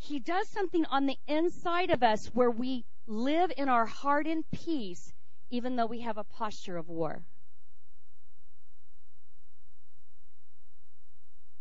He 0.01 0.19
does 0.19 0.49
something 0.49 0.83
on 0.85 1.05
the 1.05 1.17
inside 1.27 1.91
of 1.91 2.01
us 2.01 2.25
where 2.33 2.49
we 2.49 2.85
live 3.05 3.51
in 3.55 3.69
our 3.69 3.85
heart 3.85 4.25
in 4.25 4.43
peace, 4.51 5.13
even 5.51 5.75
though 5.75 5.85
we 5.85 6.01
have 6.01 6.17
a 6.17 6.23
posture 6.23 6.75
of 6.75 6.89
war. 6.89 7.21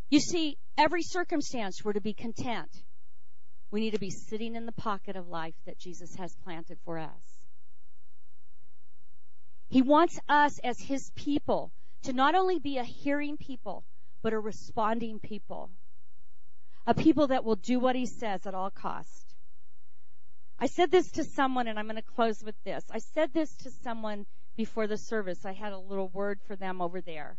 You 0.09 0.19
see, 0.19 0.57
every 0.75 1.03
circumstance 1.03 1.85
we're 1.85 1.93
to 1.93 2.01
be 2.01 2.13
content. 2.13 2.69
We 3.69 3.79
need 3.79 3.91
to 3.91 3.99
be 3.99 4.09
sitting 4.09 4.55
in 4.55 4.65
the 4.65 4.71
pocket 4.71 5.15
of 5.15 5.27
life 5.27 5.55
that 5.67 5.77
Jesus 5.77 6.15
has 6.15 6.35
planted 6.43 6.79
for 6.83 6.97
us. 6.97 7.47
He 9.69 9.83
wants 9.83 10.19
us 10.27 10.59
as 10.63 10.79
His 10.79 11.11
people 11.15 11.71
to 12.03 12.11
not 12.11 12.33
only 12.33 12.57
be 12.57 12.79
a 12.79 12.83
hearing 12.83 13.37
people, 13.37 13.83
but 14.23 14.33
a 14.33 14.39
responding 14.39 15.19
people. 15.19 15.69
A 16.87 16.93
people 16.93 17.27
that 17.27 17.43
will 17.43 17.55
do 17.55 17.79
what 17.79 17.95
He 17.95 18.05
says 18.05 18.45
at 18.45 18.55
all 18.55 18.69
cost. 18.69 19.35
I 20.59 20.67
said 20.67 20.91
this 20.91 21.11
to 21.13 21.23
someone, 21.23 21.67
and 21.67 21.79
I'm 21.79 21.85
going 21.85 21.95
to 21.95 22.01
close 22.01 22.43
with 22.43 22.55
this. 22.63 22.83
I 22.91 22.99
said 22.99 23.33
this 23.33 23.53
to 23.63 23.71
someone 23.71 24.25
before 24.55 24.87
the 24.87 24.97
service. 24.97 25.45
I 25.45 25.53
had 25.53 25.73
a 25.73 25.77
little 25.77 26.09
word 26.09 26.39
for 26.45 26.55
them 26.55 26.81
over 26.81 27.01
there. 27.01 27.37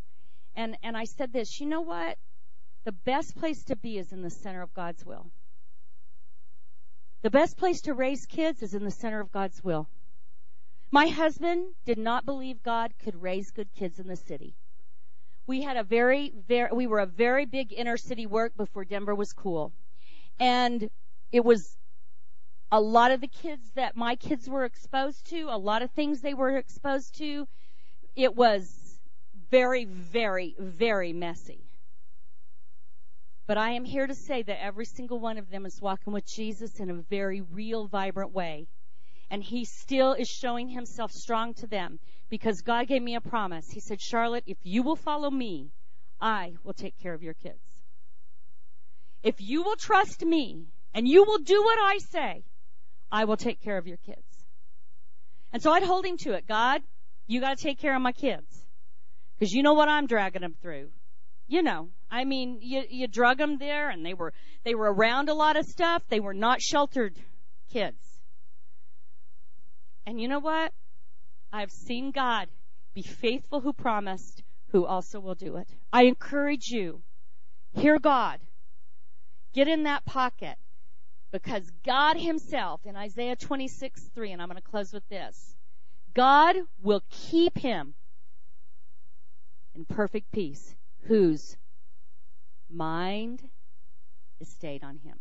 And, 0.56 0.76
and 0.82 0.96
I 0.96 1.04
said 1.04 1.32
this, 1.32 1.60
you 1.60 1.66
know 1.66 1.80
what? 1.80 2.18
The 2.84 2.92
best 2.92 3.36
place 3.36 3.62
to 3.64 3.76
be 3.76 3.98
is 3.98 4.12
in 4.12 4.22
the 4.22 4.30
center 4.30 4.60
of 4.60 4.74
God's 4.74 5.06
will. 5.06 5.26
The 7.22 7.30
best 7.30 7.56
place 7.56 7.80
to 7.82 7.94
raise 7.94 8.26
kids 8.26 8.62
is 8.62 8.74
in 8.74 8.84
the 8.84 8.90
center 8.90 9.20
of 9.20 9.30
God's 9.30 9.62
will. 9.62 9.88
My 10.90 11.06
husband 11.06 11.74
did 11.84 11.98
not 11.98 12.26
believe 12.26 12.62
God 12.62 12.92
could 12.98 13.22
raise 13.22 13.52
good 13.52 13.72
kids 13.74 14.00
in 14.00 14.08
the 14.08 14.16
city. 14.16 14.56
We 15.46 15.62
had 15.62 15.76
a 15.76 15.82
very, 15.82 16.32
very, 16.48 16.70
we 16.72 16.86
were 16.86 17.00
a 17.00 17.06
very 17.06 17.46
big 17.46 17.72
inner 17.72 17.96
city 17.96 18.26
work 18.26 18.56
before 18.56 18.84
Denver 18.84 19.14
was 19.14 19.32
cool. 19.32 19.72
And 20.38 20.88
it 21.32 21.44
was 21.44 21.76
a 22.70 22.80
lot 22.80 23.10
of 23.10 23.20
the 23.20 23.28
kids 23.28 23.70
that 23.74 23.96
my 23.96 24.16
kids 24.16 24.48
were 24.48 24.64
exposed 24.64 25.26
to, 25.26 25.48
a 25.50 25.58
lot 25.58 25.82
of 25.82 25.90
things 25.90 26.20
they 26.20 26.34
were 26.34 26.56
exposed 26.56 27.16
to, 27.18 27.46
it 28.16 28.34
was 28.34 29.00
very, 29.50 29.84
very, 29.84 30.54
very 30.58 31.12
messy. 31.12 31.60
But 33.46 33.58
I 33.58 33.70
am 33.70 33.84
here 33.84 34.06
to 34.06 34.14
say 34.14 34.42
that 34.42 34.62
every 34.62 34.86
single 34.86 35.18
one 35.18 35.36
of 35.36 35.50
them 35.50 35.66
is 35.66 35.82
walking 35.82 36.12
with 36.12 36.24
Jesus 36.24 36.80
in 36.80 36.88
a 36.88 36.94
very 36.94 37.40
real, 37.40 37.86
vibrant 37.86 38.32
way. 38.32 38.68
And 39.30 39.42
he 39.42 39.64
still 39.64 40.12
is 40.12 40.28
showing 40.28 40.68
himself 40.68 41.10
strong 41.10 41.52
to 41.54 41.66
them 41.66 41.98
because 42.32 42.62
God 42.62 42.88
gave 42.88 43.02
me 43.02 43.14
a 43.14 43.20
promise. 43.20 43.68
He 43.70 43.80
said, 43.80 44.00
Charlotte, 44.00 44.44
if 44.46 44.56
you 44.62 44.82
will 44.82 44.96
follow 44.96 45.30
me, 45.30 45.68
I 46.18 46.54
will 46.64 46.72
take 46.72 46.98
care 46.98 47.12
of 47.12 47.22
your 47.22 47.34
kids. 47.34 47.60
If 49.22 49.34
you 49.42 49.62
will 49.62 49.76
trust 49.76 50.24
me 50.24 50.64
and 50.94 51.06
you 51.06 51.24
will 51.24 51.40
do 51.40 51.62
what 51.62 51.78
I 51.78 51.98
say, 51.98 52.44
I 53.12 53.26
will 53.26 53.36
take 53.36 53.62
care 53.62 53.76
of 53.76 53.86
your 53.86 53.98
kids. 53.98 54.46
And 55.52 55.62
so 55.62 55.72
I'd 55.72 55.82
hold 55.82 56.06
him 56.06 56.16
to 56.20 56.32
it. 56.32 56.48
God, 56.48 56.80
you 57.26 57.38
got 57.42 57.58
to 57.58 57.62
take 57.62 57.78
care 57.78 57.94
of 57.94 58.00
my 58.00 58.12
kids. 58.12 58.64
Because 59.38 59.52
you 59.52 59.62
know 59.62 59.74
what 59.74 59.90
I'm 59.90 60.06
dragging 60.06 60.40
them 60.40 60.54
through 60.62 60.88
you 61.48 61.60
know, 61.60 61.90
I 62.10 62.24
mean, 62.24 62.60
you 62.62 62.82
you 62.88 63.08
drug 63.08 63.36
them 63.36 63.58
there, 63.58 63.90
and 63.90 64.06
they 64.06 64.14
were 64.14 64.32
they 64.64 64.74
were 64.74 64.90
around 64.90 65.28
a 65.28 65.34
lot 65.34 65.56
of 65.56 65.66
stuff. 65.66 66.02
They 66.08 66.20
were 66.20 66.32
not 66.32 66.62
sheltered 66.62 67.14
kids. 67.70 67.98
And 70.06 70.18
you 70.18 70.28
know 70.28 70.38
what? 70.38 70.72
I've 71.52 71.70
seen 71.70 72.10
God 72.10 72.48
be 72.94 73.02
faithful 73.02 73.60
who 73.60 73.72
promised, 73.72 74.42
who 74.68 74.86
also 74.86 75.20
will 75.20 75.34
do 75.34 75.56
it. 75.56 75.68
I 75.92 76.04
encourage 76.04 76.68
you, 76.68 77.02
hear 77.74 77.98
God. 77.98 78.40
Get 79.52 79.68
in 79.68 79.82
that 79.84 80.04
pocket. 80.04 80.56
Because 81.30 81.70
God 81.84 82.16
Himself, 82.16 82.80
in 82.84 82.94
Isaiah 82.94 83.36
26, 83.36 84.10
3, 84.14 84.32
and 84.32 84.42
I'm 84.42 84.48
going 84.48 84.56
to 84.56 84.62
close 84.62 84.92
with 84.92 85.08
this 85.08 85.54
God 86.14 86.56
will 86.82 87.02
keep 87.10 87.56
him 87.56 87.94
in 89.74 89.84
perfect 89.86 90.30
peace 90.30 90.74
whose 91.04 91.56
mind 92.70 93.42
is 94.40 94.48
stayed 94.48 94.84
on 94.84 94.98
Him. 94.98 95.18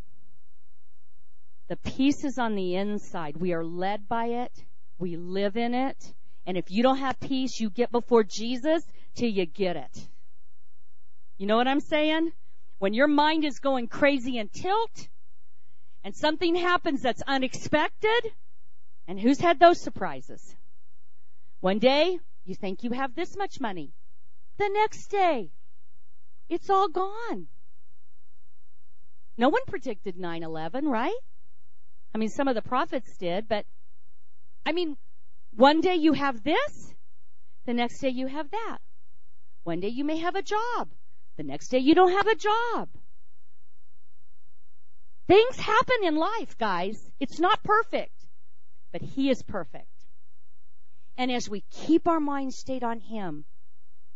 The 1.70 1.78
peace 1.78 2.26
is 2.26 2.38
on 2.38 2.56
the 2.56 2.76
inside. 2.76 3.38
We 3.38 3.54
are 3.54 3.63
led 3.63 4.10
by 4.10 4.26
it. 4.26 4.65
We 5.00 5.15
live 5.15 5.56
in 5.56 5.74
it. 5.74 6.13
And 6.45 6.58
if 6.58 6.71
you 6.71 6.84
don't 6.84 6.97
have 6.97 7.19
peace, 7.19 7.60
you 7.60 7.69
get 7.69 7.91
before 7.91 8.23
Jesus 8.23 8.84
till 9.15 9.30
you 9.30 9.45
get 9.45 9.75
it. 9.75 10.08
You 11.38 11.47
know 11.47 11.58
what 11.58 11.67
I'm 11.67 11.80
saying? 11.80 12.32
When 12.80 12.93
your 12.93 13.08
mind 13.08 13.45
is 13.45 13.60
going 13.60 13.88
crazy 13.88 14.38
and 14.38 14.51
tilt, 14.51 15.08
and 16.04 16.15
something 16.15 16.56
happens 16.56 17.01
that's 17.01 17.21
unexpected, 17.27 18.34
and 19.08 19.19
who's 19.19 19.39
had 19.39 19.60
those 19.60 19.82
surprises? 19.82 20.56
One 21.60 21.80
day, 21.80 22.19
you 22.45 22.56
think 22.56 22.84
you 22.84 22.91
have 22.91 23.13
this 23.13 23.38
much 23.38 23.60
money. 23.60 23.91
The 24.58 24.69
next 24.69 25.08
day, 25.08 25.51
it's 26.49 26.69
all 26.69 26.89
gone. 26.89 27.47
No 29.38 29.49
one 29.49 29.62
predicted 29.67 30.17
9-11, 30.17 30.84
right? 30.84 31.13
I 32.13 32.17
mean, 32.17 32.30
some 32.30 32.47
of 32.47 32.56
the 32.56 32.62
prophets 32.62 33.15
did, 33.17 33.47
but 33.47 33.65
I 34.65 34.71
mean, 34.71 34.97
one 35.55 35.81
day 35.81 35.95
you 35.95 36.13
have 36.13 36.43
this, 36.43 36.93
the 37.65 37.73
next 37.73 37.99
day 37.99 38.09
you 38.09 38.27
have 38.27 38.49
that. 38.51 38.77
One 39.63 39.79
day 39.79 39.89
you 39.89 40.03
may 40.03 40.17
have 40.17 40.35
a 40.35 40.41
job, 40.41 40.89
the 41.37 41.43
next 41.43 41.69
day 41.69 41.79
you 41.79 41.95
don't 41.95 42.11
have 42.11 42.27
a 42.27 42.35
job. 42.35 42.89
Things 45.27 45.57
happen 45.57 46.03
in 46.03 46.15
life, 46.15 46.57
guys. 46.57 47.09
It's 47.19 47.39
not 47.39 47.63
perfect, 47.63 48.27
but 48.91 49.01
He 49.01 49.29
is 49.29 49.41
perfect. 49.43 49.87
And 51.17 51.31
as 51.31 51.49
we 51.49 51.63
keep 51.71 52.07
our 52.07 52.19
mind 52.19 52.53
stayed 52.53 52.83
on 52.83 52.99
Him, 52.99 53.45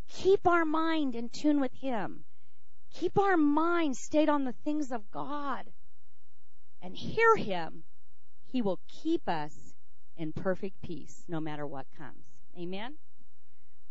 keep 0.08 0.46
our 0.46 0.64
mind 0.64 1.14
in 1.14 1.28
tune 1.28 1.60
with 1.60 1.72
Him, 1.74 2.24
Keep 2.98 3.18
our 3.18 3.36
mind 3.36 3.94
stayed 3.94 4.30
on 4.30 4.44
the 4.44 4.52
things 4.52 4.90
of 4.90 5.10
God 5.10 5.70
and 6.80 6.96
hear 6.96 7.36
Him. 7.36 7.84
He 8.46 8.62
will 8.62 8.80
keep 8.88 9.28
us 9.28 9.65
in 10.16 10.32
perfect 10.32 10.80
peace 10.82 11.24
no 11.28 11.40
matter 11.40 11.66
what 11.66 11.86
comes. 11.96 12.24
Amen? 12.58 12.94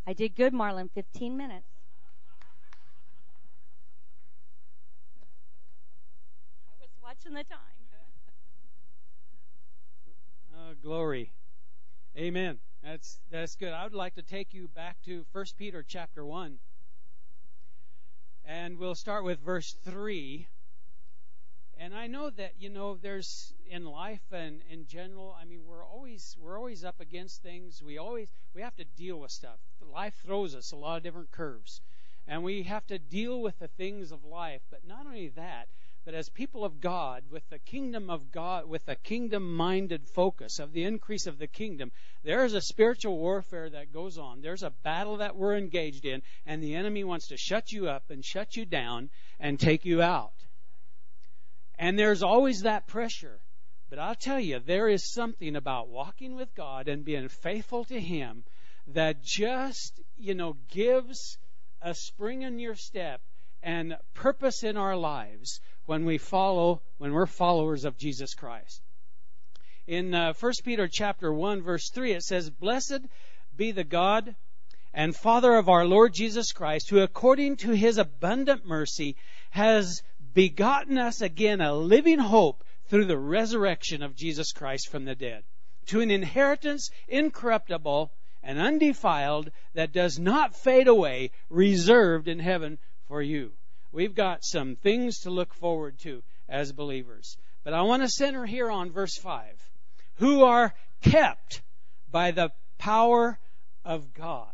I 0.06 0.12
did 0.12 0.36
good, 0.36 0.52
Marlon. 0.52 0.90
15 0.94 1.36
minutes. 1.36 1.66
I 6.68 6.74
was 6.80 6.90
watching 7.02 7.34
the 7.34 7.44
time. 7.44 7.58
Uh, 10.56 10.72
glory. 10.82 11.30
Amen. 12.16 12.58
That's 12.82 13.18
that's 13.30 13.56
good. 13.56 13.72
I 13.72 13.84
would 13.84 13.94
like 13.94 14.14
to 14.14 14.22
take 14.22 14.54
you 14.54 14.68
back 14.68 14.96
to 15.04 15.26
1 15.32 15.44
Peter 15.58 15.84
chapter 15.86 16.24
1. 16.24 16.58
And 18.44 18.78
we'll 18.78 18.94
start 18.94 19.22
with 19.22 19.38
verse 19.40 19.76
3. 19.84 20.48
And 21.78 21.94
I 21.94 22.06
know 22.06 22.30
that, 22.30 22.54
you 22.58 22.70
know, 22.70 22.96
there's 22.96 23.52
in 23.68 23.84
life 23.84 24.32
and 24.32 24.62
in 24.70 24.86
general, 24.86 25.36
I 25.40 25.44
mean, 25.44 25.64
we're 25.66 25.84
always 25.84 26.36
we're 26.40 26.56
always 26.58 26.84
up 26.84 27.00
against 27.00 27.42
things. 27.42 27.82
We 27.82 27.98
always 27.98 28.28
we 28.54 28.62
have 28.62 28.76
to 28.76 28.84
deal 28.96 29.20
with 29.20 29.30
stuff. 29.30 29.58
Life 29.80 30.14
throws 30.24 30.54
us 30.54 30.72
a 30.72 30.76
lot 30.76 30.96
of 30.96 31.02
different 31.02 31.30
curves. 31.30 31.80
and 32.26 32.42
we 32.42 32.64
have 32.64 32.86
to 32.88 32.98
deal 32.98 33.40
with 33.40 33.58
the 33.58 33.68
things 33.68 34.12
of 34.12 34.24
life. 34.24 34.62
But 34.70 34.86
not 34.86 35.06
only 35.06 35.28
that, 35.28 35.68
but 36.04 36.14
as 36.14 36.28
people 36.28 36.64
of 36.64 36.80
God, 36.80 37.24
with 37.30 37.48
the 37.50 37.58
kingdom 37.58 38.10
of 38.10 38.30
God, 38.30 38.66
with 38.66 38.86
a 38.88 38.94
kingdom 38.94 39.56
minded 39.56 40.08
focus 40.08 40.58
of 40.60 40.72
the 40.72 40.84
increase 40.84 41.26
of 41.26 41.38
the 41.38 41.48
kingdom, 41.48 41.90
there 42.22 42.44
is 42.44 42.54
a 42.54 42.60
spiritual 42.60 43.18
warfare 43.18 43.68
that 43.70 43.92
goes 43.92 44.16
on. 44.16 44.40
There's 44.40 44.62
a 44.62 44.70
battle 44.70 45.16
that 45.16 45.36
we're 45.36 45.56
engaged 45.56 46.04
in, 46.04 46.22
and 46.46 46.62
the 46.62 46.76
enemy 46.76 47.02
wants 47.04 47.28
to 47.28 47.36
shut 47.36 47.72
you 47.72 47.88
up 47.88 48.10
and 48.10 48.24
shut 48.24 48.56
you 48.56 48.64
down 48.64 49.10
and 49.40 49.58
take 49.58 49.84
you 49.84 50.00
out. 50.00 50.35
And 51.78 51.98
there's 51.98 52.22
always 52.22 52.62
that 52.62 52.86
pressure. 52.86 53.40
But 53.88 53.98
I'll 53.98 54.14
tell 54.14 54.40
you, 54.40 54.58
there 54.58 54.88
is 54.88 55.12
something 55.12 55.54
about 55.54 55.88
walking 55.88 56.34
with 56.34 56.54
God 56.54 56.88
and 56.88 57.04
being 57.04 57.28
faithful 57.28 57.84
to 57.84 58.00
Him 58.00 58.44
that 58.88 59.22
just, 59.22 60.00
you 60.16 60.34
know, 60.34 60.56
gives 60.68 61.38
a 61.82 61.94
spring 61.94 62.42
in 62.42 62.58
your 62.58 62.74
step 62.74 63.20
and 63.62 63.96
purpose 64.14 64.62
in 64.62 64.76
our 64.76 64.96
lives 64.96 65.60
when 65.86 66.04
we 66.04 66.18
follow, 66.18 66.82
when 66.98 67.12
we're 67.12 67.26
followers 67.26 67.84
of 67.84 67.96
Jesus 67.96 68.34
Christ. 68.34 68.82
In 69.86 70.14
uh, 70.14 70.32
1 70.38 70.52
Peter 70.64 70.88
chapter 70.90 71.32
1 71.32 71.62
verse 71.62 71.90
3 71.90 72.12
it 72.12 72.22
says, 72.22 72.50
Blessed 72.50 73.00
be 73.56 73.70
the 73.70 73.84
God 73.84 74.34
and 74.92 75.14
Father 75.14 75.54
of 75.54 75.68
our 75.68 75.84
Lord 75.84 76.12
Jesus 76.12 76.52
Christ, 76.52 76.90
who 76.90 77.00
according 77.00 77.56
to 77.58 77.70
his 77.70 77.98
abundant 77.98 78.66
mercy 78.66 79.16
has 79.50 80.02
begotten 80.36 80.98
us 80.98 81.22
again 81.22 81.62
a 81.62 81.72
living 81.72 82.18
hope 82.18 82.62
through 82.88 83.06
the 83.06 83.16
resurrection 83.16 84.02
of 84.02 84.14
Jesus 84.14 84.52
Christ 84.52 84.90
from 84.90 85.06
the 85.06 85.14
dead, 85.14 85.44
to 85.86 86.02
an 86.02 86.10
inheritance 86.10 86.90
incorruptible 87.08 88.12
and 88.42 88.58
undefiled 88.58 89.50
that 89.72 89.92
does 89.92 90.18
not 90.18 90.54
fade 90.54 90.88
away, 90.88 91.30
reserved 91.48 92.28
in 92.28 92.38
heaven 92.38 92.78
for 93.08 93.22
you. 93.22 93.50
We've 93.92 94.14
got 94.14 94.44
some 94.44 94.76
things 94.76 95.20
to 95.20 95.30
look 95.30 95.54
forward 95.54 95.98
to 96.00 96.22
as 96.50 96.70
believers. 96.70 97.38
But 97.64 97.72
I 97.72 97.80
want 97.80 98.02
to 98.02 98.08
center 98.10 98.44
here 98.44 98.70
on 98.70 98.92
verse 98.92 99.16
5. 99.16 99.42
Who 100.16 100.44
are 100.44 100.74
kept 101.00 101.62
by 102.10 102.32
the 102.32 102.52
power 102.76 103.38
of 103.86 104.12
God. 104.12 104.52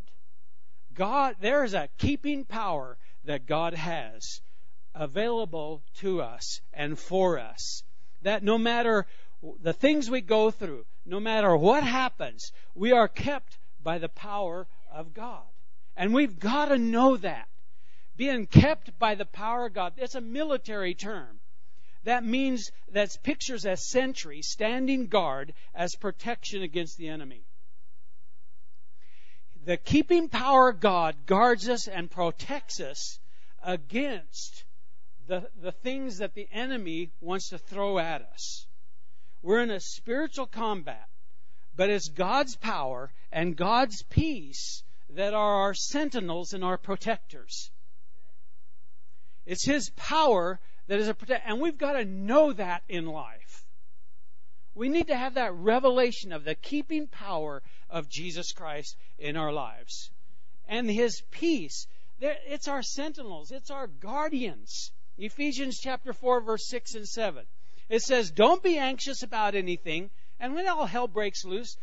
God, 0.95 1.35
there 1.41 1.65
is 1.65 1.75
a 1.75 1.89
keeping 1.99 2.45
power 2.45 2.97
that 3.25 3.47
God 3.47 3.75
has 3.75 4.41
available 4.95 5.83
to 5.99 6.23
us 6.23 6.61
and 6.73 6.99
for 6.99 7.39
us. 7.39 7.83
That 8.23 8.43
no 8.43 8.59
matter 8.59 9.07
the 9.61 9.73
things 9.73 10.11
we 10.11 10.21
go 10.21 10.51
through, 10.51 10.85
no 11.05 11.19
matter 11.21 11.57
what 11.57 11.83
happens, 11.83 12.53
we 12.75 12.93
are 12.93 13.09
kept 13.09 13.59
by 13.83 13.99
the 13.99 14.09
power 14.09 14.67
of 14.93 15.15
God. 15.15 15.43
And 15.97 16.15
we've 16.15 16.39
got 16.39 16.67
to 16.67 16.79
know 16.79 17.17
that. 17.17 17.49
Being 18.17 18.47
kept 18.47 18.99
by 18.99 19.15
the 19.15 19.25
power 19.25 19.67
of 19.67 19.75
God. 19.75 19.95
It's 19.97 20.15
a 20.15 20.21
military 20.21 20.95
term. 20.95 21.41
That 22.05 22.25
means 22.25 22.71
that 22.93 23.17
pictures 23.23 23.65
a 23.65 23.77
sentry 23.77 24.43
standing 24.43 25.07
guard 25.07 25.55
as 25.75 25.95
protection 25.95 26.63
against 26.63 26.99
the 26.99 27.09
enemy. 27.09 27.45
The 29.65 29.77
keeping 29.77 30.29
power 30.29 30.69
of 30.69 30.81
God 30.81 31.27
guards 31.27 31.69
us 31.69 31.87
and 31.87 32.11
protects 32.11 32.81
us 32.81 33.21
against 33.63 34.65
the, 35.33 35.49
the 35.63 35.73
things 35.73 36.19
that 36.19 36.35
the 36.35 36.47
enemy 36.53 37.11
wants 37.23 37.49
to 37.49 37.57
throw 37.57 37.99
at 37.99 38.21
us. 38.21 38.67
We're 39.41 39.63
in 39.63 39.71
a 39.71 39.81
spiritual 39.81 40.45
combat, 40.45 41.09
but 41.75 41.89
it's 41.89 42.11
God's 42.11 42.55
power 42.57 43.11
and 43.33 43.57
God's 43.57 44.03
peace 44.11 44.83
that 45.09 45.33
are 45.33 45.63
our 45.63 45.73
sentinels 45.73 46.53
and 46.53 46.63
our 46.63 46.77
protectors. 46.77 47.71
It's 49.47 49.65
His 49.65 49.89
power 49.97 50.61
that 50.89 50.99
is 50.99 51.09
a 51.09 51.15
protect, 51.15 51.49
and 51.49 51.63
we've 51.63 51.79
got 51.79 51.95
to 51.95 52.05
know 52.05 52.53
that 52.53 52.83
in 52.87 53.07
life. 53.07 53.65
We 54.75 54.91
need 54.91 55.07
to 55.07 55.17
have 55.17 55.35
that 55.35 55.55
revelation 55.55 56.35
of 56.35 56.45
the 56.45 56.57
keeping 56.57 57.07
power 57.07 57.63
of 57.89 58.11
Jesus 58.11 58.53
Christ 58.53 58.99
in 59.19 59.39
our 59.39 59.51
lives. 59.51 60.11
And 60.69 60.91
His 60.91 61.23
peace. 61.31 61.87
It's 62.21 62.69
our 62.69 62.83
sentinels. 62.83 63.51
It's 63.51 63.71
our 63.71 63.87
guardians. 63.87 64.93
Ephesians 65.19 65.79
chapter 65.81 66.13
4 66.13 66.41
verse 66.41 66.69
6 66.69 66.95
and 66.95 67.09
7. 67.09 67.45
It 67.89 68.03
says, 68.03 68.31
don't 68.31 68.63
be 68.63 68.79
anxious 68.79 69.23
about 69.23 69.55
anything. 69.55 70.11
And 70.41 70.55
when 70.55 70.67
all 70.69 70.87
hell 70.87 71.09
breaks 71.09 71.45
loose, 71.45 71.77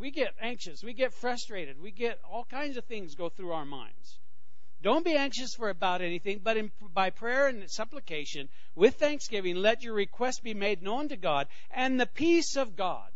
we 0.00 0.10
get 0.10 0.34
anxious. 0.40 0.82
We 0.82 0.94
get 0.94 1.12
frustrated. 1.12 1.80
We 1.80 1.90
get 1.90 2.18
all 2.24 2.44
kinds 2.44 2.76
of 2.76 2.84
things 2.86 3.14
go 3.14 3.28
through 3.28 3.52
our 3.52 3.66
minds. 3.66 4.18
Don't 4.82 5.04
be 5.04 5.14
anxious 5.14 5.54
for 5.54 5.68
about 5.68 6.00
anything, 6.00 6.40
but 6.42 6.56
in, 6.56 6.72
by 6.94 7.10
prayer 7.10 7.48
and 7.48 7.70
supplication, 7.70 8.48
with 8.74 8.94
thanksgiving, 8.94 9.56
let 9.56 9.82
your 9.82 9.92
request 9.92 10.42
be 10.42 10.54
made 10.54 10.82
known 10.82 11.08
to 11.08 11.18
God, 11.18 11.48
and 11.70 12.00
the 12.00 12.06
peace 12.06 12.56
of 12.56 12.76
God 12.76 13.10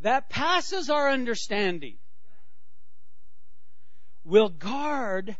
that 0.00 0.30
passes 0.30 0.88
our 0.88 1.10
understanding 1.10 1.96
will 4.24 4.48
guard 4.48 5.36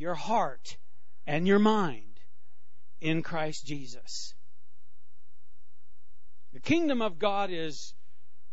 your 0.00 0.14
heart 0.14 0.76
and 1.26 1.46
your 1.46 1.58
mind 1.58 2.20
in 3.00 3.22
Christ 3.22 3.66
Jesus. 3.66 4.34
The 6.52 6.60
kingdom 6.60 7.00
of 7.02 7.18
God 7.18 7.50
is 7.52 7.94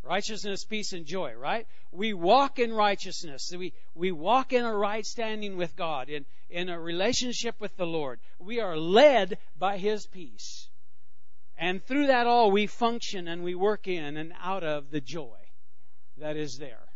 Righteousness, 0.08 0.64
peace, 0.64 0.94
and 0.94 1.06
joy, 1.06 1.34
right? 1.34 1.68
We 1.92 2.14
walk 2.14 2.60
in 2.60 2.72
righteousness. 2.72 3.52
We, 3.52 3.74
we 3.94 4.14
walk 4.14 4.54
in 4.54 4.64
a 4.64 4.74
right 4.74 5.06
standing 5.06 5.58
with 5.58 5.76
God, 5.76 6.08
in, 6.08 6.26
in 6.50 6.70
a 6.70 6.80
relationship 6.80 7.60
with 7.60 7.76
the 7.76 7.86
Lord. 7.86 8.22
We 8.40 8.62
are 8.62 8.78
led 8.78 9.38
by 9.60 9.78
His 9.78 10.08
peace. 10.08 10.70
And 11.58 11.84
through 11.84 12.08
that 12.08 12.26
all, 12.26 12.52
we 12.52 12.68
function 12.68 13.28
and 13.28 13.44
we 13.44 13.54
work 13.54 13.88
in 13.88 14.16
and 14.16 14.32
out 14.42 14.64
of 14.64 14.92
the 14.92 15.02
joy 15.02 15.40
that 16.18 16.38
is 16.38 16.58
there. 16.58 16.88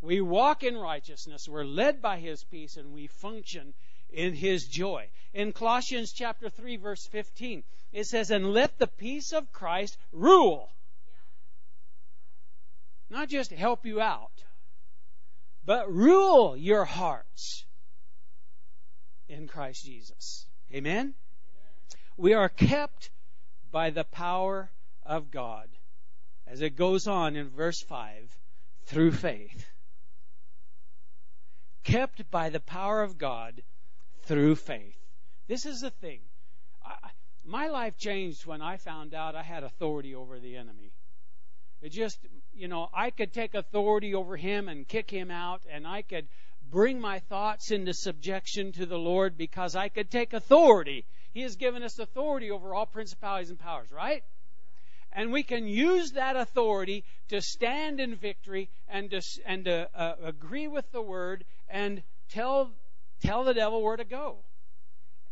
We 0.00 0.20
walk 0.20 0.62
in 0.62 0.76
righteousness. 0.76 1.48
We're 1.48 1.64
led 1.64 2.00
by 2.00 2.18
His 2.18 2.44
peace 2.44 2.76
and 2.76 2.92
we 2.92 3.08
function 3.08 3.74
in 4.12 4.34
His 4.34 4.66
joy. 4.66 5.08
In 5.34 5.52
Colossians 5.52 6.12
chapter 6.12 6.48
3 6.48 6.76
verse 6.76 7.06
15, 7.06 7.62
it 7.92 8.04
says, 8.04 8.30
And 8.30 8.52
let 8.52 8.78
the 8.78 8.86
peace 8.86 9.32
of 9.32 9.52
Christ 9.52 9.96
rule 10.12 10.70
not 13.12 13.28
just 13.28 13.50
help 13.50 13.84
you 13.84 14.00
out, 14.00 14.32
but 15.66 15.92
rule 15.92 16.56
your 16.56 16.84
hearts 16.84 17.64
in 19.28 19.46
Christ 19.46 19.84
Jesus. 19.84 20.46
Amen? 20.72 21.14
We 22.16 22.32
are 22.32 22.48
kept 22.48 23.10
by 23.70 23.90
the 23.90 24.04
power 24.04 24.70
of 25.04 25.30
God. 25.30 25.68
As 26.46 26.62
it 26.62 26.76
goes 26.76 27.06
on 27.06 27.36
in 27.36 27.50
verse 27.50 27.82
5, 27.82 28.36
through 28.86 29.12
faith. 29.12 29.66
Kept 31.84 32.30
by 32.30 32.50
the 32.50 32.60
power 32.60 33.02
of 33.02 33.18
God 33.18 33.62
through 34.22 34.56
faith. 34.56 34.96
This 35.48 35.66
is 35.66 35.80
the 35.80 35.90
thing. 35.90 36.20
I, 36.84 37.10
my 37.44 37.68
life 37.68 37.96
changed 37.98 38.46
when 38.46 38.62
I 38.62 38.76
found 38.76 39.14
out 39.14 39.34
I 39.34 39.42
had 39.42 39.64
authority 39.64 40.14
over 40.14 40.38
the 40.38 40.56
enemy. 40.56 40.92
It 41.80 41.90
just, 41.90 42.18
you 42.54 42.68
know, 42.68 42.88
I 42.94 43.10
could 43.10 43.32
take 43.32 43.54
authority 43.54 44.14
over 44.14 44.36
him 44.36 44.68
and 44.68 44.86
kick 44.86 45.10
him 45.10 45.30
out, 45.30 45.62
and 45.68 45.86
I 45.86 46.02
could 46.02 46.28
bring 46.70 47.00
my 47.00 47.18
thoughts 47.18 47.70
into 47.70 47.92
subjection 47.92 48.72
to 48.72 48.86
the 48.86 48.98
Lord 48.98 49.36
because 49.36 49.74
I 49.74 49.88
could 49.88 50.10
take 50.10 50.32
authority. 50.32 51.04
He 51.34 51.42
has 51.42 51.56
given 51.56 51.82
us 51.82 51.98
authority 51.98 52.50
over 52.50 52.74
all 52.74 52.86
principalities 52.86 53.50
and 53.50 53.58
powers, 53.58 53.90
right? 53.90 54.22
And 55.12 55.32
we 55.32 55.42
can 55.42 55.66
use 55.66 56.12
that 56.12 56.36
authority 56.36 57.04
to 57.28 57.42
stand 57.42 58.00
in 58.00 58.14
victory 58.14 58.70
and 58.88 59.10
to, 59.10 59.20
and 59.44 59.64
to 59.66 59.88
uh, 59.94 60.14
agree 60.22 60.68
with 60.68 60.90
the 60.92 61.02
word 61.02 61.44
and 61.68 62.02
tell, 62.30 62.70
tell 63.22 63.44
the 63.44 63.54
devil 63.54 63.82
where 63.82 63.96
to 63.96 64.04
go. 64.04 64.38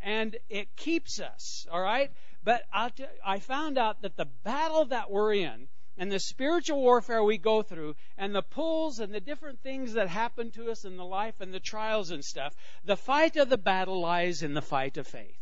And 0.03 0.37
it 0.49 0.75
keeps 0.77 1.21
us, 1.21 1.67
all 1.71 1.81
right? 1.81 2.11
But 2.43 2.63
I 2.73 3.39
found 3.41 3.77
out 3.77 4.01
that 4.03 4.17
the 4.17 4.29
battle 4.45 4.87
that 4.87 5.11
we're 5.11 5.35
in 5.35 5.69
and 5.99 6.11
the 6.11 6.19
spiritual 6.19 6.81
warfare 6.81 7.23
we 7.23 7.37
go 7.37 7.61
through 7.61 7.97
and 8.17 8.35
the 8.35 8.41
pulls 8.41 9.01
and 9.01 9.13
the 9.13 9.21
different 9.21 9.61
things 9.61 9.93
that 9.93 10.09
happen 10.09 10.51
to 10.53 10.71
us 10.71 10.87
in 10.87 10.97
the 10.97 11.05
life 11.05 11.43
and 11.43 11.53
the 11.53 11.61
trials 11.61 12.11
and 12.11 12.25
stuff, 12.25 12.55
the 12.85 12.97
fight 12.97 13.37
of 13.37 13.51
the 13.51 13.59
battle 13.59 14.01
lies 14.01 14.43
in 14.43 14.55
the 14.55 14.63
fight 14.63 14.97
of 14.97 15.07
faith. 15.07 15.37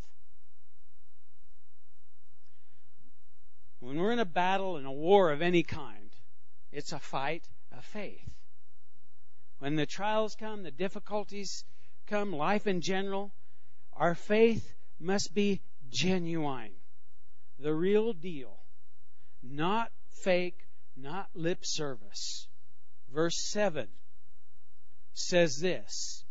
When 3.78 3.96
we're 3.96 4.10
in 4.10 4.18
a 4.18 4.24
battle 4.24 4.76
and 4.76 4.86
a 4.86 4.90
war 4.90 5.30
of 5.30 5.40
any 5.40 5.62
kind, 5.62 6.10
it's 6.72 6.90
a 6.90 6.98
fight 6.98 7.44
of 7.70 7.84
faith. 7.84 8.28
When 9.60 9.76
the 9.76 9.86
trials 9.86 10.34
come, 10.34 10.64
the 10.64 10.72
difficulties 10.72 11.64
come, 12.08 12.32
life 12.32 12.66
in 12.66 12.80
general, 12.80 13.32
our 13.92 14.14
faith 14.14 14.74
must 14.98 15.34
be 15.34 15.60
genuine, 15.90 16.72
the 17.58 17.72
real 17.72 18.12
deal, 18.12 18.58
not 19.42 19.90
fake, 20.22 20.66
not 20.96 21.28
lip 21.34 21.60
service. 21.62 22.48
Verse 23.12 23.50
7 23.50 23.88
says 25.14 25.56
this 25.56 26.24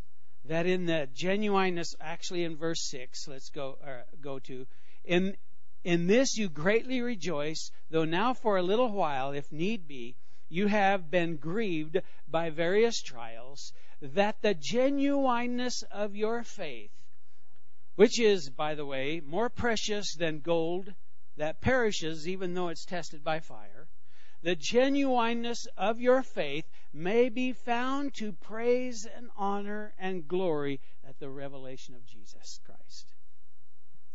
that 0.45 0.65
in 0.65 0.85
the 0.85 1.09
genuineness, 1.13 1.93
actually 1.99 2.45
in 2.45 2.55
verse 2.55 2.87
6, 2.89 3.27
let's 3.27 3.49
go, 3.49 3.77
uh, 3.85 4.03
go 4.21 4.39
to, 4.39 4.65
in, 5.03 5.35
in 5.83 6.07
this 6.07 6.37
you 6.37 6.47
greatly 6.47 7.01
rejoice, 7.01 7.69
though 7.89 8.05
now 8.05 8.33
for 8.33 8.55
a 8.55 8.63
little 8.63 8.91
while, 8.91 9.31
if 9.31 9.51
need 9.51 9.87
be, 9.87 10.15
you 10.47 10.67
have 10.67 11.11
been 11.11 11.35
grieved 11.35 11.97
by 12.29 12.49
various 12.49 13.01
trials, 13.01 13.73
that 14.01 14.41
the 14.41 14.53
genuineness 14.53 15.83
of 15.91 16.15
your 16.15 16.43
faith, 16.43 16.91
which 17.95 18.19
is, 18.19 18.49
by 18.49 18.75
the 18.75 18.85
way, 18.85 19.21
more 19.25 19.49
precious 19.49 20.13
than 20.15 20.39
gold 20.39 20.93
that 21.37 21.61
perishes 21.61 22.27
even 22.27 22.53
though 22.53 22.69
it's 22.69 22.85
tested 22.85 23.23
by 23.23 23.39
fire, 23.39 23.87
the 24.43 24.55
genuineness 24.55 25.67
of 25.77 25.99
your 25.99 26.21
faith 26.21 26.65
may 26.93 27.29
be 27.29 27.53
found 27.53 28.13
to 28.15 28.31
praise 28.33 29.07
and 29.15 29.29
honor 29.35 29.93
and 29.97 30.27
glory 30.27 30.79
at 31.07 31.19
the 31.19 31.29
revelation 31.29 31.95
of 31.95 32.05
Jesus 32.05 32.59
Christ. 32.65 33.13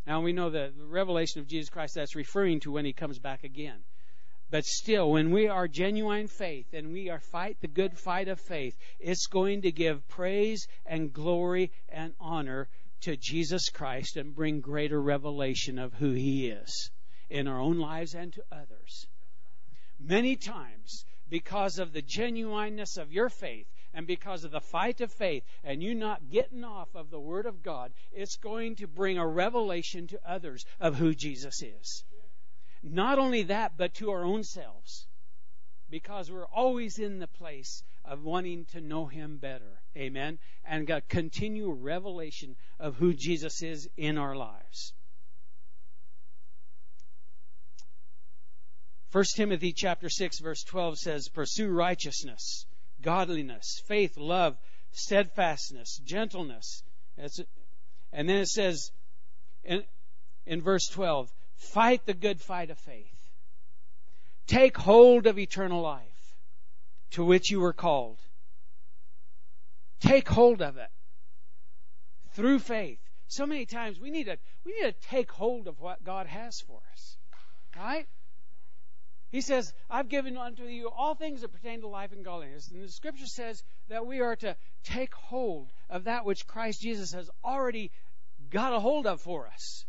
Now 0.06 0.20
we 0.20 0.32
know 0.32 0.50
that 0.50 0.76
the 0.76 0.86
revelation 0.86 1.40
of 1.40 1.46
Jesus 1.46 1.70
Christ 1.70 1.94
that's 1.94 2.16
referring 2.16 2.60
to 2.60 2.72
when 2.72 2.84
he 2.84 2.92
comes 2.92 3.18
back 3.18 3.44
again. 3.44 3.80
But 4.52 4.66
still, 4.66 5.10
when 5.10 5.30
we 5.30 5.48
are 5.48 5.66
genuine 5.66 6.28
faith 6.28 6.74
and 6.74 6.92
we 6.92 7.08
are 7.08 7.20
fight 7.20 7.56
the 7.62 7.68
good 7.68 7.98
fight 7.98 8.28
of 8.28 8.38
faith, 8.38 8.76
it's 9.00 9.26
going 9.26 9.62
to 9.62 9.72
give 9.72 10.06
praise 10.08 10.68
and 10.84 11.10
glory 11.10 11.72
and 11.88 12.12
honor 12.20 12.68
to 13.00 13.16
Jesus 13.16 13.70
Christ 13.70 14.18
and 14.18 14.34
bring 14.34 14.60
greater 14.60 15.00
revelation 15.00 15.78
of 15.78 15.94
who 15.94 16.12
he 16.12 16.48
is 16.48 16.90
in 17.30 17.48
our 17.48 17.58
own 17.58 17.78
lives 17.78 18.14
and 18.14 18.30
to 18.34 18.44
others. 18.52 19.06
Many 19.98 20.36
times, 20.36 21.06
because 21.30 21.78
of 21.78 21.94
the 21.94 22.02
genuineness 22.02 22.98
of 22.98 23.10
your 23.10 23.30
faith 23.30 23.72
and 23.94 24.06
because 24.06 24.44
of 24.44 24.50
the 24.50 24.60
fight 24.60 25.00
of 25.00 25.10
faith 25.10 25.44
and 25.64 25.82
you 25.82 25.94
not 25.94 26.28
getting 26.28 26.62
off 26.62 26.94
of 26.94 27.08
the 27.08 27.18
Word 27.18 27.46
of 27.46 27.62
God, 27.62 27.90
it's 28.12 28.36
going 28.36 28.76
to 28.76 28.86
bring 28.86 29.16
a 29.16 29.26
revelation 29.26 30.08
to 30.08 30.20
others 30.30 30.66
of 30.78 30.96
who 30.96 31.14
Jesus 31.14 31.62
is. 31.62 32.04
Not 32.82 33.18
only 33.18 33.44
that, 33.44 33.76
but 33.76 33.94
to 33.94 34.10
our 34.10 34.24
own 34.24 34.44
selves. 34.44 35.06
Because 35.90 36.30
we're 36.30 36.46
always 36.46 36.98
in 36.98 37.18
the 37.18 37.26
place 37.26 37.82
of 38.04 38.24
wanting 38.24 38.64
to 38.72 38.80
know 38.80 39.06
Him 39.06 39.36
better. 39.36 39.80
Amen. 39.96 40.38
And 40.64 40.88
a 40.90 41.00
continual 41.02 41.74
revelation 41.74 42.56
of 42.80 42.96
who 42.96 43.12
Jesus 43.12 43.62
is 43.62 43.88
in 43.96 44.18
our 44.18 44.34
lives. 44.34 44.94
1 49.12 49.24
Timothy 49.36 49.74
chapter 49.74 50.08
6 50.08 50.38
verse 50.38 50.64
12 50.64 50.98
says, 50.98 51.28
Pursue 51.28 51.68
righteousness, 51.68 52.64
godliness, 53.02 53.82
faith, 53.86 54.16
love, 54.16 54.56
steadfastness, 54.92 56.00
gentleness. 56.04 56.82
And 57.18 58.28
then 58.28 58.38
it 58.38 58.48
says 58.48 58.90
in, 59.64 59.84
in 60.46 60.62
verse 60.62 60.88
12, 60.88 61.30
Fight 61.54 62.04
the 62.06 62.14
good 62.14 62.40
fight 62.40 62.70
of 62.70 62.78
faith. 62.78 63.30
Take 64.46 64.76
hold 64.76 65.26
of 65.26 65.38
eternal 65.38 65.80
life 65.80 66.36
to 67.12 67.24
which 67.24 67.50
you 67.50 67.60
were 67.60 67.72
called. 67.72 68.18
Take 70.00 70.28
hold 70.28 70.60
of 70.60 70.76
it 70.76 70.90
through 72.32 72.58
faith. 72.58 72.98
So 73.28 73.46
many 73.46 73.66
times 73.66 74.00
we 74.00 74.10
need 74.10 74.24
to 74.24 74.36
we 74.64 74.72
need 74.72 74.92
to 74.92 75.08
take 75.08 75.30
hold 75.30 75.68
of 75.68 75.80
what 75.80 76.04
God 76.04 76.26
has 76.26 76.60
for 76.60 76.80
us. 76.92 77.16
Right? 77.76 78.06
He 79.30 79.40
says, 79.40 79.72
I've 79.88 80.10
given 80.10 80.36
unto 80.36 80.64
you 80.64 80.90
all 80.90 81.14
things 81.14 81.40
that 81.40 81.52
pertain 81.52 81.80
to 81.80 81.88
life 81.88 82.12
and 82.12 82.22
godliness. 82.22 82.68
And 82.68 82.82
the 82.82 82.92
scripture 82.92 83.26
says 83.26 83.62
that 83.88 84.06
we 84.06 84.20
are 84.20 84.36
to 84.36 84.56
take 84.84 85.14
hold 85.14 85.72
of 85.88 86.04
that 86.04 86.26
which 86.26 86.46
Christ 86.46 86.82
Jesus 86.82 87.12
has 87.12 87.30
already 87.42 87.90
got 88.50 88.74
a 88.74 88.80
hold 88.80 89.06
of 89.06 89.22
for 89.22 89.46
us. 89.46 89.86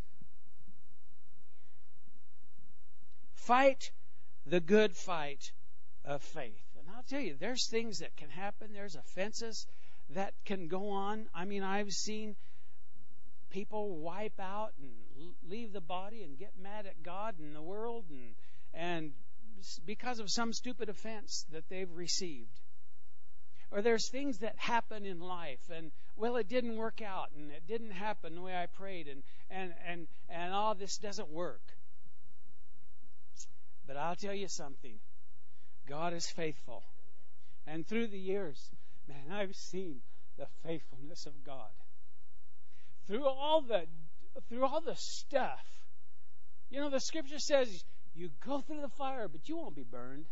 Fight 3.45 3.91
the 4.45 4.61
good 4.61 4.95
fight 4.95 5.51
of 6.05 6.21
faith. 6.21 6.63
And 6.79 6.87
I'll 6.95 7.03
tell 7.03 7.19
you, 7.19 7.35
there's 7.37 7.67
things 7.67 7.99
that 7.99 8.15
can 8.15 8.29
happen, 8.29 8.71
there's 8.71 8.95
offenses 8.95 9.67
that 10.11 10.33
can 10.45 10.69
go 10.69 10.91
on. 10.91 11.27
I 11.35 11.43
mean, 11.43 11.61
I've 11.61 11.91
seen 11.91 12.37
people 13.49 13.97
wipe 13.97 14.39
out 14.39 14.71
and 14.79 15.33
leave 15.47 15.73
the 15.73 15.81
body 15.81 16.23
and 16.23 16.37
get 16.37 16.53
mad 16.57 16.85
at 16.85 17.03
God 17.03 17.35
and 17.37 17.53
the 17.53 17.61
world 17.61 18.05
and 18.09 18.33
and 18.73 19.11
because 19.85 20.19
of 20.19 20.29
some 20.29 20.53
stupid 20.53 20.87
offense 20.87 21.45
that 21.51 21.67
they've 21.69 21.91
received. 21.91 22.59
Or 23.71 23.81
there's 23.81 24.09
things 24.09 24.39
that 24.39 24.57
happen 24.57 25.05
in 25.05 25.19
life 25.19 25.69
and 25.69 25.91
well 26.15 26.37
it 26.37 26.47
didn't 26.47 26.77
work 26.77 27.01
out 27.01 27.31
and 27.35 27.51
it 27.51 27.67
didn't 27.67 27.91
happen 27.91 28.35
the 28.35 28.41
way 28.41 28.55
I 28.55 28.67
prayed 28.67 29.09
and 29.09 29.21
and 29.49 29.73
and 29.85 30.07
and 30.29 30.53
all 30.53 30.75
this 30.75 30.97
doesn't 30.97 31.29
work. 31.29 31.61
But 33.87 33.97
I'll 33.97 34.15
tell 34.15 34.33
you 34.33 34.47
something. 34.47 34.99
God 35.87 36.13
is 36.13 36.27
faithful. 36.27 36.83
And 37.67 37.85
through 37.85 38.07
the 38.07 38.19
years, 38.19 38.71
man, 39.07 39.31
I've 39.31 39.55
seen 39.55 40.01
the 40.37 40.47
faithfulness 40.65 41.25
of 41.25 41.33
God. 41.45 41.69
Through 43.07 43.27
all 43.27 43.61
the 43.61 43.85
through 44.49 44.65
all 44.65 44.81
the 44.81 44.95
stuff. 44.95 45.63
You 46.69 46.79
know, 46.79 46.89
the 46.89 46.99
scripture 46.99 47.39
says 47.39 47.83
you 48.15 48.29
go 48.45 48.61
through 48.61 48.81
the 48.81 48.89
fire, 48.89 49.27
but 49.27 49.47
you 49.47 49.57
won't 49.57 49.75
be 49.75 49.83
burned. 49.83 50.25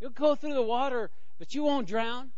You'll 0.00 0.10
go 0.10 0.34
through 0.34 0.54
the 0.54 0.62
water, 0.62 1.10
but 1.38 1.54
you 1.54 1.64
won't 1.64 1.86
drown. 1.86 2.30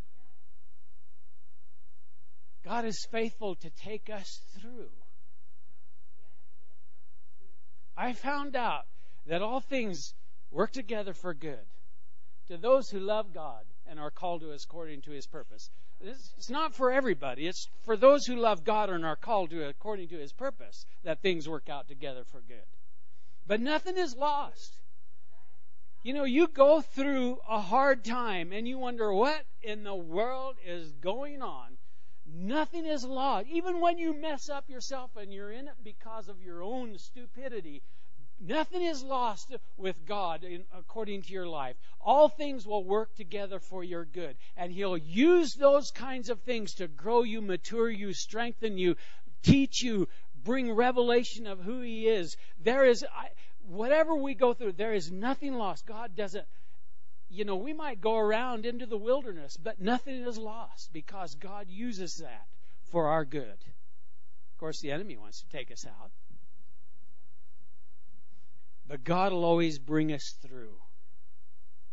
God 2.64 2.84
is 2.84 3.06
faithful 3.10 3.54
to 3.56 3.70
take 3.70 4.10
us 4.10 4.40
through. 4.58 4.90
I 7.96 8.14
found 8.14 8.56
out 8.56 8.86
that 9.26 9.42
all 9.42 9.60
things 9.60 10.14
work 10.50 10.72
together 10.72 11.14
for 11.14 11.34
good 11.34 11.66
to 12.48 12.56
those 12.56 12.90
who 12.90 13.00
love 13.00 13.32
God 13.32 13.64
and 13.86 13.98
are 13.98 14.10
called 14.10 14.42
to 14.42 14.52
us 14.52 14.64
according 14.64 15.02
to 15.02 15.10
his 15.10 15.26
purpose. 15.26 15.70
It's 16.00 16.50
not 16.50 16.74
for 16.74 16.92
everybody. 16.92 17.46
It's 17.46 17.68
for 17.84 17.96
those 17.96 18.26
who 18.26 18.36
love 18.36 18.64
God 18.64 18.90
and 18.90 19.04
are 19.04 19.16
called 19.16 19.50
to 19.50 19.66
according 19.66 20.08
to 20.08 20.18
his 20.18 20.32
purpose 20.32 20.84
that 21.02 21.20
things 21.20 21.48
work 21.48 21.68
out 21.68 21.88
together 21.88 22.24
for 22.24 22.40
good. 22.40 22.66
But 23.46 23.60
nothing 23.60 23.96
is 23.96 24.16
lost. 24.16 24.78
You 26.02 26.12
know, 26.12 26.24
you 26.24 26.48
go 26.48 26.82
through 26.82 27.38
a 27.48 27.60
hard 27.60 28.04
time 28.04 28.52
and 28.52 28.68
you 28.68 28.78
wonder 28.78 29.12
what 29.12 29.42
in 29.62 29.84
the 29.84 29.94
world 29.94 30.56
is 30.66 30.92
going 30.92 31.40
on. 31.40 31.78
Nothing 32.26 32.84
is 32.84 33.04
lost. 33.04 33.46
Even 33.48 33.80
when 33.80 33.96
you 33.96 34.12
mess 34.12 34.50
up 34.50 34.68
yourself 34.68 35.16
and 35.16 35.32
you're 35.32 35.52
in 35.52 35.68
it 35.68 35.74
because 35.82 36.28
of 36.28 36.42
your 36.42 36.62
own 36.62 36.98
stupidity, 36.98 37.82
nothing 38.40 38.82
is 38.82 39.02
lost 39.02 39.54
with 39.76 39.96
God 40.06 40.44
in, 40.44 40.64
according 40.76 41.22
to 41.22 41.32
your 41.32 41.46
life. 41.46 41.76
All 42.00 42.28
things 42.28 42.66
will 42.66 42.84
work 42.84 43.14
together 43.14 43.58
for 43.58 43.82
your 43.82 44.04
good. 44.04 44.36
And 44.56 44.72
He'll 44.72 44.96
use 44.96 45.54
those 45.54 45.90
kinds 45.90 46.30
of 46.30 46.40
things 46.40 46.74
to 46.74 46.88
grow 46.88 47.22
you, 47.22 47.40
mature 47.40 47.90
you, 47.90 48.12
strengthen 48.12 48.78
you, 48.78 48.96
teach 49.42 49.82
you, 49.82 50.08
bring 50.44 50.72
revelation 50.72 51.46
of 51.46 51.60
who 51.60 51.80
He 51.80 52.08
is. 52.08 52.36
There 52.62 52.84
is, 52.84 53.04
whatever 53.66 54.14
we 54.14 54.34
go 54.34 54.54
through, 54.54 54.72
there 54.72 54.94
is 54.94 55.10
nothing 55.10 55.54
lost. 55.54 55.86
God 55.86 56.14
doesn't, 56.14 56.46
you 57.30 57.44
know, 57.44 57.56
we 57.56 57.72
might 57.72 58.00
go 58.00 58.16
around 58.16 58.66
into 58.66 58.86
the 58.86 58.98
wilderness, 58.98 59.56
but 59.56 59.80
nothing 59.80 60.22
is 60.22 60.38
lost 60.38 60.92
because 60.92 61.34
God 61.34 61.66
uses 61.68 62.16
that 62.16 62.46
for 62.90 63.08
our 63.08 63.24
good. 63.24 63.46
Of 63.46 64.58
course, 64.58 64.80
the 64.80 64.92
enemy 64.92 65.16
wants 65.16 65.40
to 65.42 65.48
take 65.48 65.72
us 65.72 65.86
out. 65.86 66.10
But 68.86 69.04
God 69.04 69.32
will 69.32 69.44
always 69.44 69.78
bring 69.78 70.12
us 70.12 70.34
through. 70.42 70.74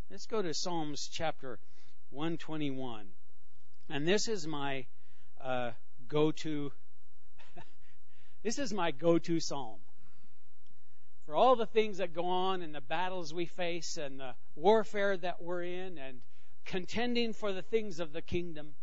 Let's 0.09 0.25
go 0.25 0.41
to 0.41 0.53
Psalms 0.53 1.09
chapter 1.11 1.57
121. 2.09 3.07
And 3.89 4.07
this 4.07 4.27
is 4.27 4.45
my 4.45 4.85
uh, 5.41 5.71
go 6.07 6.31
to 6.31 6.71
this 8.43 8.59
is 8.59 8.73
my 8.73 8.91
go 8.91 9.17
to 9.19 9.39
psalm. 9.39 9.79
For 11.25 11.35
all 11.35 11.55
the 11.55 11.65
things 11.65 11.99
that 11.99 12.13
go 12.13 12.25
on 12.25 12.61
and 12.61 12.75
the 12.75 12.81
battles 12.81 13.33
we 13.33 13.45
face 13.45 13.95
and 13.95 14.19
the 14.19 14.33
warfare 14.55 15.15
that 15.15 15.41
we're 15.41 15.63
in 15.63 15.97
and 15.97 16.19
contending 16.65 17.31
for 17.31 17.53
the 17.53 17.61
things 17.61 17.99
of 18.01 18.11
the 18.11 18.21
kingdom 18.21 18.75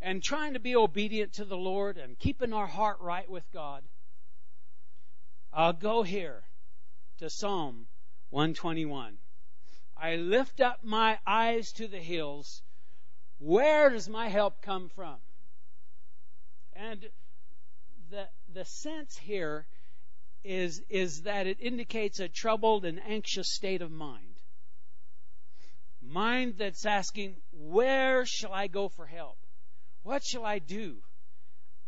and 0.00 0.22
trying 0.22 0.54
to 0.54 0.60
be 0.60 0.74
obedient 0.74 1.34
to 1.34 1.44
the 1.44 1.56
Lord 1.56 1.98
and 1.98 2.18
keeping 2.18 2.52
our 2.52 2.66
heart 2.66 2.98
right 3.00 3.28
with 3.28 3.44
God. 3.52 3.82
I'll 5.56 5.72
go 5.72 6.02
here 6.02 6.42
to 7.16 7.30
Psalm 7.30 7.86
121. 8.28 9.16
I 9.96 10.16
lift 10.16 10.60
up 10.60 10.84
my 10.84 11.18
eyes 11.26 11.72
to 11.76 11.88
the 11.88 11.98
hills. 11.98 12.60
Where 13.38 13.88
does 13.88 14.06
my 14.06 14.28
help 14.28 14.60
come 14.60 14.90
from? 14.90 15.16
And 16.74 17.08
the, 18.10 18.28
the 18.52 18.66
sense 18.66 19.16
here 19.16 19.66
is, 20.44 20.82
is 20.90 21.22
that 21.22 21.46
it 21.46 21.56
indicates 21.58 22.20
a 22.20 22.28
troubled 22.28 22.84
and 22.84 23.00
anxious 23.08 23.48
state 23.48 23.80
of 23.80 23.90
mind. 23.90 24.34
Mind 26.02 26.56
that's 26.58 26.84
asking, 26.84 27.34
where 27.52 28.26
shall 28.26 28.52
I 28.52 28.66
go 28.66 28.90
for 28.90 29.06
help? 29.06 29.38
What 30.02 30.22
shall 30.22 30.44
I 30.44 30.58
do? 30.58 30.98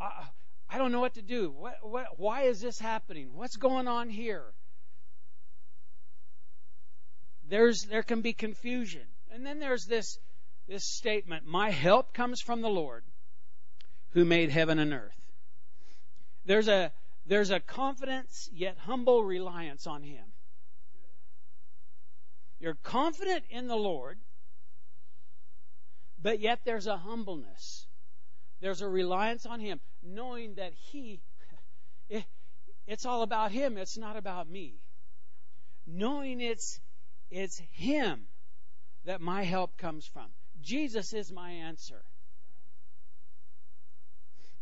Uh, 0.00 0.24
I 0.70 0.78
don't 0.78 0.92
know 0.92 1.00
what 1.00 1.14
to 1.14 1.22
do. 1.22 1.50
What, 1.50 1.78
what, 1.82 2.18
why 2.18 2.42
is 2.42 2.60
this 2.60 2.78
happening? 2.78 3.30
What's 3.34 3.56
going 3.56 3.88
on 3.88 4.10
here? 4.10 4.44
There's, 7.48 7.82
there 7.84 8.02
can 8.02 8.20
be 8.20 8.34
confusion. 8.34 9.06
And 9.30 9.44
then 9.44 9.58
there's 9.58 9.86
this, 9.86 10.18
this 10.68 10.84
statement, 10.84 11.46
my 11.46 11.70
help 11.70 12.12
comes 12.12 12.40
from 12.40 12.60
the 12.60 12.68
Lord 12.68 13.04
who 14.10 14.24
made 14.24 14.50
heaven 14.50 14.78
and 14.78 14.92
earth. 14.92 15.16
There's 16.44 16.68
a, 16.68 16.92
there's 17.26 17.50
a 17.50 17.60
confidence 17.60 18.50
yet 18.52 18.76
humble 18.78 19.24
reliance 19.24 19.86
on 19.86 20.02
Him. 20.02 20.24
You're 22.60 22.78
confident 22.82 23.44
in 23.50 23.68
the 23.68 23.76
Lord, 23.76 24.18
but 26.20 26.40
yet 26.40 26.60
there's 26.64 26.86
a 26.86 26.96
humbleness. 26.96 27.87
There's 28.60 28.80
a 28.80 28.88
reliance 28.88 29.46
on 29.46 29.60
Him, 29.60 29.80
knowing 30.02 30.54
that 30.54 30.72
He, 30.74 31.20
it, 32.08 32.24
it's 32.86 33.06
all 33.06 33.22
about 33.22 33.52
Him, 33.52 33.76
it's 33.76 33.96
not 33.96 34.16
about 34.16 34.48
me. 34.48 34.80
Knowing 35.86 36.40
it's, 36.40 36.80
it's 37.30 37.58
Him 37.72 38.26
that 39.04 39.20
my 39.20 39.42
help 39.42 39.76
comes 39.76 40.06
from. 40.06 40.26
Jesus 40.60 41.12
is 41.12 41.32
my 41.32 41.50
answer. 41.50 42.02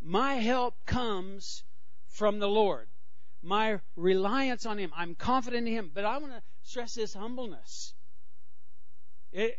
My 0.00 0.34
help 0.34 0.74
comes 0.86 1.64
from 2.06 2.38
the 2.38 2.48
Lord. 2.48 2.86
My 3.42 3.80
reliance 3.96 4.66
on 4.66 4.78
Him. 4.78 4.92
I'm 4.96 5.14
confident 5.14 5.66
in 5.66 5.72
Him. 5.72 5.90
But 5.92 6.04
I 6.04 6.18
want 6.18 6.32
to 6.32 6.42
stress 6.62 6.94
this 6.94 7.14
humbleness. 7.14 7.94
It, 9.32 9.58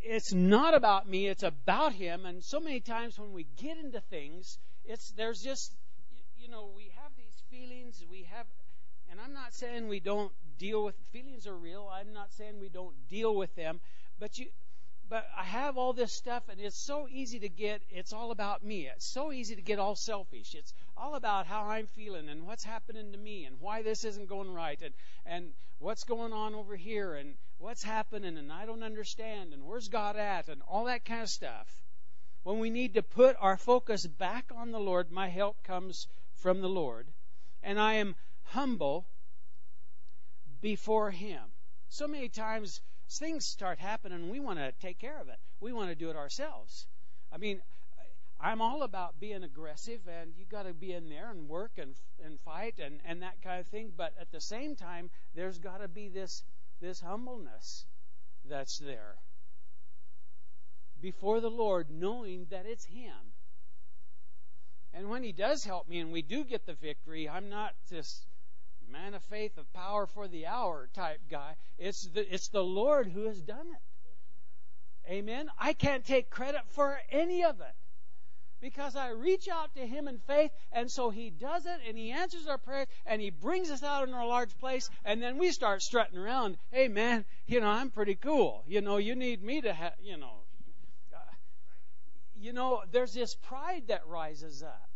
it's 0.00 0.32
not 0.32 0.74
about 0.74 1.08
me, 1.08 1.26
it's 1.26 1.42
about 1.42 1.92
Him. 1.92 2.26
And 2.26 2.42
so 2.42 2.60
many 2.60 2.80
times 2.80 3.18
when 3.18 3.32
we 3.32 3.46
get 3.60 3.76
into 3.76 4.00
things, 4.00 4.58
it's 4.84 5.10
there's 5.12 5.40
just, 5.42 5.72
you 6.38 6.48
know, 6.48 6.70
we 6.76 6.92
have 6.96 7.12
these 7.16 7.42
feelings, 7.50 8.04
we 8.10 8.24
have, 8.30 8.46
and 9.10 9.20
I'm 9.20 9.32
not 9.32 9.54
saying 9.54 9.88
we 9.88 10.00
don't 10.00 10.32
deal 10.58 10.84
with 10.84 10.94
feelings 11.12 11.46
are 11.46 11.56
real. 11.56 11.90
I'm 11.92 12.12
not 12.12 12.32
saying 12.32 12.60
we 12.60 12.68
don't 12.68 12.94
deal 13.08 13.34
with 13.34 13.54
them, 13.54 13.80
but 14.18 14.38
you, 14.38 14.46
but 15.08 15.26
I 15.36 15.42
have 15.42 15.76
all 15.76 15.92
this 15.92 16.12
stuff, 16.12 16.44
and 16.48 16.60
it's 16.60 16.78
so 16.78 17.08
easy 17.10 17.40
to 17.40 17.48
get. 17.48 17.82
It's 17.90 18.12
all 18.12 18.30
about 18.30 18.64
me. 18.64 18.86
It's 18.86 19.06
so 19.06 19.32
easy 19.32 19.56
to 19.56 19.62
get 19.62 19.78
all 19.78 19.96
selfish. 19.96 20.54
It's 20.54 20.72
all 20.96 21.16
about 21.16 21.46
how 21.46 21.64
I'm 21.64 21.86
feeling 21.86 22.28
and 22.28 22.46
what's 22.46 22.62
happening 22.62 23.10
to 23.12 23.18
me 23.18 23.44
and 23.44 23.56
why 23.60 23.82
this 23.82 24.04
isn't 24.04 24.28
going 24.28 24.52
right 24.52 24.80
and 24.82 24.94
and 25.26 25.52
what's 25.78 26.04
going 26.04 26.32
on 26.32 26.54
over 26.54 26.76
here 26.76 27.14
and 27.14 27.34
what's 27.60 27.82
happening 27.82 28.38
and 28.38 28.50
I 28.50 28.64
don't 28.64 28.82
understand 28.82 29.52
and 29.52 29.64
where's 29.64 29.88
God 29.88 30.16
at 30.16 30.48
and 30.48 30.62
all 30.66 30.86
that 30.86 31.04
kind 31.04 31.22
of 31.22 31.28
stuff. 31.28 31.68
When 32.42 32.58
we 32.58 32.70
need 32.70 32.94
to 32.94 33.02
put 33.02 33.36
our 33.38 33.58
focus 33.58 34.06
back 34.06 34.50
on 34.56 34.72
the 34.72 34.80
Lord, 34.80 35.12
my 35.12 35.28
help 35.28 35.62
comes 35.62 36.08
from 36.36 36.62
the 36.62 36.70
Lord, 36.70 37.06
and 37.62 37.78
I 37.78 37.94
am 37.94 38.16
humble 38.44 39.04
before 40.62 41.10
Him. 41.10 41.42
So 41.90 42.08
many 42.08 42.30
times 42.30 42.80
things 43.10 43.44
start 43.44 43.78
happening, 43.78 44.22
and 44.22 44.30
we 44.30 44.40
want 44.40 44.58
to 44.58 44.72
take 44.80 44.98
care 44.98 45.18
of 45.20 45.28
it. 45.28 45.38
We 45.60 45.74
want 45.74 45.90
to 45.90 45.94
do 45.94 46.08
it 46.08 46.16
ourselves. 46.16 46.86
I 47.30 47.36
mean, 47.36 47.60
I'm 48.40 48.62
all 48.62 48.84
about 48.84 49.20
being 49.20 49.44
aggressive, 49.44 50.00
and 50.08 50.32
you 50.34 50.46
got 50.46 50.62
to 50.62 50.72
be 50.72 50.94
in 50.94 51.10
there 51.10 51.30
and 51.30 51.46
work 51.46 51.72
and 51.76 51.94
and 52.24 52.40
fight 52.40 52.78
and 52.78 53.00
and 53.04 53.20
that 53.20 53.42
kind 53.42 53.60
of 53.60 53.66
thing. 53.66 53.92
But 53.94 54.14
at 54.18 54.32
the 54.32 54.40
same 54.40 54.76
time, 54.76 55.10
there's 55.34 55.58
got 55.58 55.82
to 55.82 55.88
be 55.88 56.08
this 56.08 56.42
this 56.80 57.00
humbleness 57.00 57.84
that's 58.48 58.78
there 58.78 59.16
before 61.00 61.40
the 61.40 61.50
Lord, 61.50 61.88
knowing 61.90 62.46
that 62.50 62.66
it's 62.66 62.84
Him. 62.84 63.32
And 64.92 65.08
when 65.08 65.22
He 65.22 65.32
does 65.32 65.64
help 65.64 65.88
me, 65.88 65.98
and 66.00 66.12
we 66.12 66.22
do 66.22 66.44
get 66.44 66.66
the 66.66 66.74
victory, 66.74 67.28
I'm 67.28 67.48
not 67.48 67.74
just 67.88 68.26
man 68.90 69.14
of 69.14 69.22
faith 69.24 69.56
of 69.56 69.72
power 69.72 70.06
for 70.06 70.26
the 70.26 70.46
hour 70.46 70.88
type 70.94 71.20
guy. 71.30 71.54
It's 71.78 72.02
the, 72.08 72.34
it's 72.34 72.48
the 72.48 72.64
Lord 72.64 73.06
who 73.06 73.26
has 73.26 73.40
done 73.40 73.66
it. 73.66 75.10
Amen. 75.10 75.48
I 75.58 75.72
can't 75.72 76.04
take 76.04 76.28
credit 76.28 76.62
for 76.70 76.98
any 77.10 77.44
of 77.44 77.60
it 77.60 77.74
because 78.60 78.96
I 78.96 79.10
reach 79.10 79.48
out 79.48 79.74
to 79.74 79.86
Him 79.86 80.08
in 80.08 80.18
faith, 80.18 80.50
and 80.72 80.90
so 80.90 81.10
He 81.10 81.30
does 81.30 81.66
it, 81.66 81.80
and 81.86 81.96
He 81.96 82.10
answers 82.10 82.46
our 82.46 82.58
prayers, 82.58 82.88
and 83.06 83.20
He 83.20 83.30
brings 83.30 83.70
us 83.70 83.82
out 83.82 84.08
in 84.08 84.14
our 84.14 84.26
large 84.26 84.56
place, 84.58 84.90
and 85.04 85.22
then 85.22 85.38
we 85.38 85.52
start 85.52 85.82
strutting 85.82 86.18
around. 86.18 86.56
Hey, 86.70 86.88
man, 86.88 87.24
you 87.46 87.60
know 87.60 87.68
I'm 87.68 87.90
pretty 87.90 88.14
cool. 88.14 88.64
You 88.66 88.80
know, 88.80 88.96
you 88.96 89.14
need 89.14 89.42
me 89.42 89.60
to 89.62 89.72
have, 89.72 89.94
you 90.02 90.16
know, 90.16 90.44
uh, 91.14 91.18
you 92.36 92.52
know, 92.52 92.82
there's 92.92 93.14
this 93.14 93.34
pride 93.34 93.84
that 93.88 94.06
rises 94.06 94.62
up. 94.62 94.90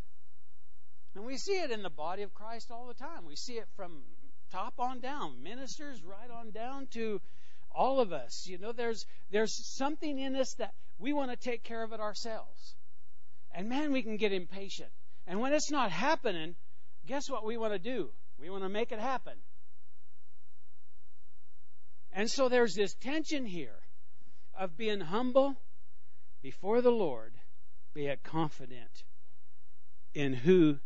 And 1.15 1.25
we 1.25 1.37
see 1.37 1.61
it 1.61 1.71
in 1.71 1.83
the 1.83 1.91
body 1.91 2.23
of 2.23 2.35
Christ 2.35 2.71
all 2.71 2.87
the 2.87 2.95
time. 2.95 3.25
We 3.27 3.37
see 3.37 3.55
it 3.55 3.69
from 3.77 4.03
top 4.51 4.75
on 4.79 5.01
down, 5.01 5.43
ministers 5.43 6.03
right 6.03 6.31
on 6.31 6.51
down 6.51 6.89
to 6.89 7.21
all 7.71 8.01
of 8.01 8.13
us. 8.13 8.47
You 8.47 8.59
know, 8.59 8.73
there's 8.73 9.07
there's 9.31 9.53
something 9.53 10.19
in 10.19 10.37
us 10.37 10.55
that 10.55 10.75
we 10.99 11.13
want 11.13 11.31
to 11.31 11.37
take 11.37 11.63
care 11.63 11.83
of 11.83 11.93
it 11.93 12.01
ourselves. 12.01 12.75
And 13.55 13.69
man, 13.69 13.93
we 13.93 14.03
can 14.03 14.17
get 14.17 14.33
impatient. 14.33 14.91
And 15.27 15.41
when 15.41 15.53
it's 15.53 15.71
not 15.71 15.91
happening, 15.91 16.57
guess 17.07 17.31
what 17.31 17.45
we 17.45 17.57
want 17.57 17.73
to 17.73 17.79
do? 17.79 18.11
We 18.39 18.51
want 18.51 18.65
to 18.65 18.69
make 18.69 18.93
it 18.93 18.99
happen. 18.99 19.35
And 22.13 22.31
so 22.31 22.49
there's 22.49 22.75
this 22.75 22.95
tension 22.95 23.47
here 23.47 23.79
of 24.59 24.77
being 24.77 25.01
humble 25.01 25.57
before 26.43 26.81
the 26.81 26.91
Lord, 26.91 27.33
be 27.95 28.07
it 28.07 28.23
confident 28.23 29.05
in 30.15 30.33
who 30.33 30.79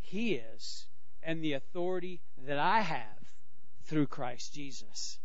he 0.00 0.34
is 0.34 0.86
and 1.22 1.42
the 1.42 1.52
authority 1.52 2.20
that 2.46 2.58
I 2.58 2.80
have 2.80 3.06
through 3.84 4.06
Christ 4.06 4.54
Jesus. 4.54 5.18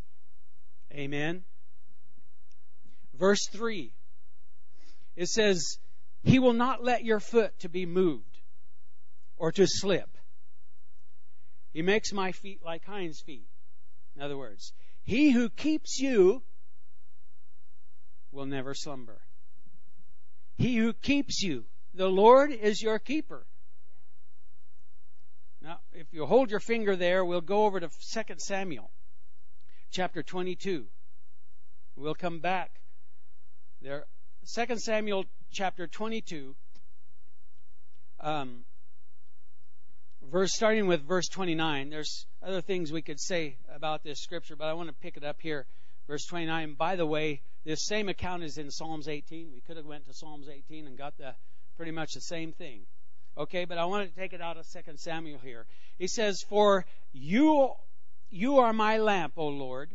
Amen. 0.92 1.44
Verse 3.14 3.48
3. 3.52 3.94
It 5.16 5.28
says, 5.28 5.78
He 6.24 6.40
will 6.40 6.54
not 6.54 6.84
let 6.84 7.04
your 7.04 7.20
foot 7.20 7.58
to 7.60 7.70
be 7.70 7.86
moved 7.86 8.40
or 9.38 9.52
to 9.54 9.66
slip. 9.66 10.18
He 11.72 11.82
makes 11.82 12.12
my 12.12 12.32
feet 12.32 12.62
like 12.64 12.86
hinds' 12.86 13.22
feet. 13.22 13.48
In 14.16 14.22
other 14.22 14.38
words, 14.38 14.74
He 15.04 15.32
who 15.32 15.50
keeps 15.50 16.00
you 16.00 16.44
will 18.32 18.46
never 18.46 18.74
slumber. 18.74 19.22
He 20.58 20.76
who 20.76 20.94
keeps 20.94 21.42
you, 21.42 21.66
the 21.94 22.10
Lord 22.10 22.52
is 22.52 22.82
your 22.82 23.00
keeper. 23.00 23.46
Now, 25.62 25.80
if 25.94 26.08
you 26.12 26.26
hold 26.26 26.52
your 26.52 26.60
finger 26.60 26.96
there, 26.96 27.24
we'll 27.24 27.42
go 27.42 27.66
over 27.66 27.80
to 27.80 27.88
2 27.88 28.22
Samuel 28.38 28.92
chapter 29.92 30.24
22. 30.24 30.86
We'll 31.96 32.16
come 32.16 32.40
back 32.40 32.72
there. 33.82 34.06
2 34.56 34.78
Samuel 34.78 35.26
chapter 35.52 35.86
22, 35.86 36.56
um, 38.20 38.64
verse 40.32 40.52
starting 40.56 40.88
with 40.88 41.08
verse 41.08 41.28
29. 41.28 41.92
There's 41.92 42.26
other 42.42 42.60
things 42.60 42.92
we 42.92 43.04
could 43.04 43.20
say 43.20 43.58
about 43.72 44.04
this 44.04 44.20
scripture, 44.20 44.56
but 44.56 44.66
I 44.66 44.74
want 44.74 44.90
to 44.90 44.96
pick 44.96 45.18
it 45.18 45.24
up 45.24 45.40
here. 45.40 45.68
Verse 46.08 46.26
29. 46.26 46.74
By 46.74 46.96
the 46.96 47.06
way, 47.06 47.42
this 47.64 47.86
same 47.86 48.10
account 48.10 48.42
is 48.42 48.58
in 48.58 48.72
Psalms 48.72 49.08
18. 49.08 49.52
We 49.54 49.62
could 49.62 49.78
have 49.78 49.86
went 49.86 50.08
to 50.08 50.14
Psalms 50.16 50.48
18 50.50 50.88
and 50.88 50.98
got 50.98 51.16
the 51.20 51.36
pretty 51.78 51.92
much 51.92 52.14
the 52.14 52.22
same 52.22 52.52
thing. 52.52 52.82
Okay, 53.38 53.66
but 53.66 53.78
I 53.78 53.86
want 53.86 54.10
to 54.10 54.20
take 54.20 54.34
it 54.34 54.42
out 54.42 54.58
of 54.58 54.66
2 54.68 54.80
Samuel 54.96 55.38
here. 55.44 55.68
He 56.00 56.08
says, 56.08 56.42
For 56.50 56.88
you, 57.14 57.74
you 58.32 58.58
are 58.58 58.74
my 58.74 58.98
lamp, 58.98 59.34
O 59.38 59.48
Lord. 59.48 59.92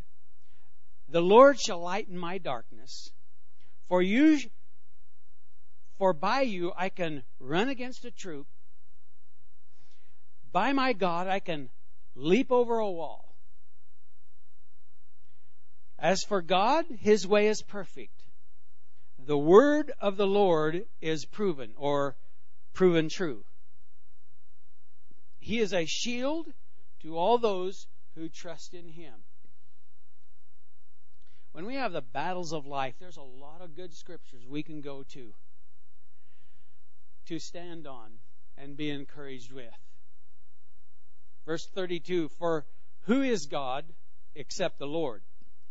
The 1.08 1.20
Lord 1.20 1.58
shall 1.58 1.80
lighten 1.80 2.16
my 2.16 2.38
darkness. 2.38 3.10
For 3.88 4.02
you, 4.02 4.38
for 5.98 6.12
by 6.12 6.42
you 6.42 6.72
I 6.76 6.88
can 6.88 7.22
run 7.38 7.68
against 7.68 8.04
a 8.04 8.10
troop. 8.10 8.46
By 10.52 10.72
my 10.72 10.92
God 10.92 11.26
I 11.26 11.40
can 11.40 11.68
leap 12.14 12.50
over 12.50 12.78
a 12.78 12.90
wall. 12.90 13.34
As 15.98 16.22
for 16.22 16.42
God, 16.42 16.84
his 17.00 17.26
way 17.26 17.48
is 17.48 17.62
perfect. 17.62 18.22
The 19.18 19.38
word 19.38 19.92
of 20.00 20.16
the 20.16 20.26
Lord 20.26 20.86
is 21.00 21.24
proven, 21.24 21.72
or 21.76 22.16
proven 22.74 23.08
true. 23.08 23.44
He 25.38 25.60
is 25.60 25.72
a 25.72 25.86
shield 25.86 26.46
to 27.00 27.16
all 27.16 27.38
those 27.38 27.86
who 28.14 28.28
trust 28.28 28.74
in 28.74 28.88
Him. 28.88 29.14
When 31.54 31.66
we 31.66 31.76
have 31.76 31.92
the 31.92 32.02
battles 32.02 32.52
of 32.52 32.66
life, 32.66 32.96
there's 32.98 33.16
a 33.16 33.22
lot 33.22 33.60
of 33.60 33.76
good 33.76 33.94
scriptures 33.94 34.42
we 34.44 34.64
can 34.64 34.80
go 34.80 35.04
to 35.10 35.32
to 37.26 37.38
stand 37.38 37.86
on 37.86 38.10
and 38.58 38.76
be 38.76 38.90
encouraged 38.90 39.52
with. 39.52 39.72
Verse 41.46 41.64
32 41.68 42.28
For 42.40 42.66
who 43.02 43.22
is 43.22 43.46
God 43.46 43.84
except 44.34 44.80
the 44.80 44.88
Lord? 44.88 45.22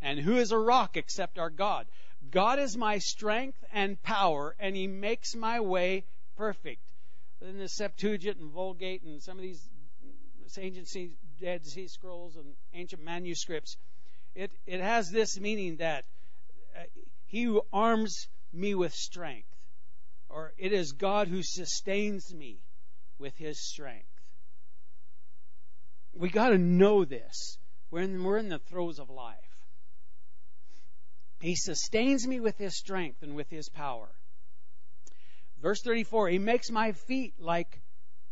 And 0.02 0.18
who 0.18 0.38
is 0.38 0.54
a 0.54 0.58
rock 0.58 0.96
except 0.96 1.38
our 1.38 1.50
God? 1.50 1.86
God 2.32 2.60
is 2.60 2.78
my 2.78 3.00
strength 3.00 3.62
and 3.74 4.02
power, 4.02 4.56
and 4.60 4.78
He 4.78 4.88
makes 4.88 5.36
my 5.36 5.60
way 5.60 6.06
perfect. 6.38 6.94
In 7.42 7.58
the 7.58 7.68
Septuagint 7.68 8.38
and 8.38 8.52
Vulgate 8.52 9.02
and 9.04 9.22
some 9.22 9.38
of 9.38 9.44
these 9.44 9.70
ancient 10.58 10.88
Dead 11.42 11.66
Sea 11.66 11.90
Scrolls 11.90 12.38
and 12.38 12.56
ancient 12.74 13.04
manuscripts, 13.04 13.76
it, 14.36 14.52
it 14.66 14.82
has 14.82 15.12
this 15.12 15.40
meaning 15.40 15.78
that 15.78 16.06
uh, 16.78 16.84
He 17.26 17.44
who 17.44 17.62
arms 17.72 18.28
me 18.52 18.76
with 18.76 18.94
strength, 18.94 19.48
or 20.30 20.54
it 20.58 20.74
is 20.74 20.92
God 20.94 21.28
who 21.28 21.42
sustains 21.44 22.34
me 22.34 22.60
with 23.20 23.38
His 23.38 23.60
strength. 23.60 24.08
We 26.14 26.30
got 26.30 26.50
to 26.50 26.58
know 26.58 27.06
this. 27.06 27.58
We're 27.90 28.02
in, 28.02 28.24
we're 28.24 28.38
in 28.38 28.50
the 28.50 28.60
throes 28.60 29.00
of 29.00 29.10
life. 29.10 29.38
He 31.40 31.56
sustains 31.56 32.26
me 32.28 32.40
with 32.40 32.58
His 32.58 32.78
strength 32.78 33.22
and 33.22 33.36
with 33.36 33.50
His 33.50 33.70
power. 33.70 34.10
Verse 35.62 35.82
34 35.82 36.30
He 36.30 36.40
makes 36.40 36.70
my 36.72 36.92
feet 36.92 37.34
like 37.40 37.82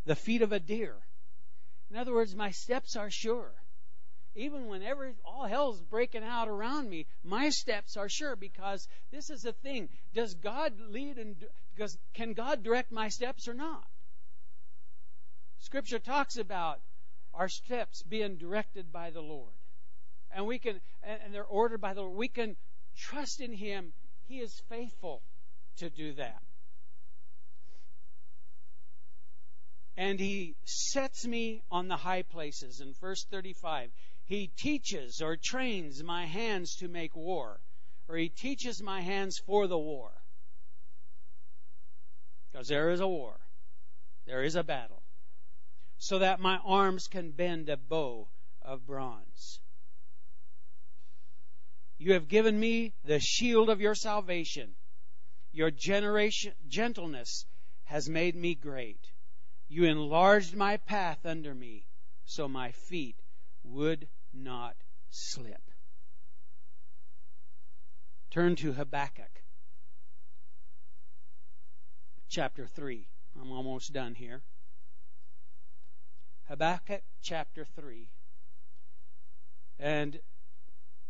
the 0.06 0.16
feet 0.16 0.42
of 0.42 0.52
a 0.52 0.60
deer. 0.60 0.96
In 1.90 1.98
other 1.98 2.14
words, 2.14 2.36
my 2.36 2.52
steps 2.52 2.96
are 2.96 3.10
sure. 3.10 3.52
Even 4.36 4.68
whenever 4.68 5.14
all 5.26 5.46
hell's 5.46 5.82
breaking 5.82 6.24
out 6.24 6.48
around 6.48 6.90
me, 6.90 7.06
my 7.24 7.50
steps 7.50 7.98
are 7.98 8.08
sure 8.08 8.36
because 8.36 8.88
this 9.12 9.30
is 9.30 9.42
the 9.42 9.52
thing. 9.52 9.90
Does 10.14 10.34
God 10.36 10.74
lead 10.80 11.18
and 11.18 11.36
because 11.76 11.98
can 12.14 12.34
God 12.34 12.64
direct 12.64 12.92
my 12.92 13.10
steps 13.10 13.48
or 13.48 13.54
not? 13.54 13.86
Scripture 15.60 16.00
talks 16.00 16.38
about 16.38 16.80
our 17.34 17.50
steps 17.50 18.04
being 18.04 18.38
directed 18.38 18.92
by 18.92 19.10
the 19.10 19.22
Lord. 19.22 19.54
And 20.34 20.48
we 20.48 20.60
can 20.60 20.80
and 21.04 21.34
they're 21.34 21.44
ordered 21.44 21.82
by 21.82 21.94
the 21.94 22.02
Lord. 22.02 22.16
We 22.16 22.30
can 22.30 22.56
trust 22.96 23.42
in 23.42 23.52
him. 23.52 23.92
He 24.28 24.40
is 24.40 24.62
faithful 24.70 25.22
to 25.78 25.90
do 25.90 26.14
that. 26.14 26.42
and 29.98 30.20
he 30.20 30.56
sets 30.66 31.28
me 31.28 31.62
on 31.72 31.88
the 31.88 31.96
high 31.96 32.24
places. 32.24 32.82
In 32.82 32.94
verse 32.94 33.24
35, 33.30 33.92
he 34.32 34.48
teaches 34.48 35.22
or 35.22 35.36
trains 35.36 36.02
my 36.02 36.26
hands 36.26 36.78
to 36.78 36.88
make 36.88 37.14
war, 37.18 37.60
or 38.08 38.16
he 38.16 38.30
teaches 38.30 38.82
my 38.82 39.02
hands 39.02 39.38
for 39.38 39.68
the 39.68 39.78
war. 39.78 40.10
Because 42.50 42.70
there 42.70 42.92
is 42.92 43.02
a 43.02 43.08
war, 43.08 43.42
there 44.26 44.42
is 44.44 44.56
a 44.56 44.64
battle, 44.64 45.02
so 45.98 46.20
that 46.20 46.40
my 46.40 46.58
arms 46.64 47.08
can 47.08 47.32
bend 47.32 47.68
a 47.68 47.76
bow 47.76 48.30
of 48.62 48.88
bronze. 48.88 49.60
You 51.98 52.14
have 52.14 52.30
given 52.30 52.58
me 52.58 52.94
the 53.04 53.20
shield 53.20 53.70
of 53.70 53.82
your 53.82 53.96
salvation. 53.96 54.76
Your 55.52 55.72
generation, 55.72 56.54
gentleness 56.70 57.46
has 57.84 58.08
made 58.08 58.38
me 58.38 58.56
great. 58.56 59.12
You 59.68 59.84
enlarged 59.84 60.56
my 60.56 60.78
path 60.78 61.26
under 61.26 61.54
me 61.54 61.86
so 62.24 62.48
my 62.48 62.72
feet 62.72 63.18
would 63.64 64.08
not 64.34 64.76
slip. 65.10 65.62
Turn 68.30 68.56
to 68.58 68.74
Habakkuk 68.74 69.44
chapter 72.30 72.66
3. 72.66 73.06
I'm 73.42 73.52
almost 73.52 73.92
done 73.92 74.16
here. 74.16 74.42
Habakkuk 76.48 77.02
chapter 77.22 77.66
3. 77.76 78.08
And 79.80 80.20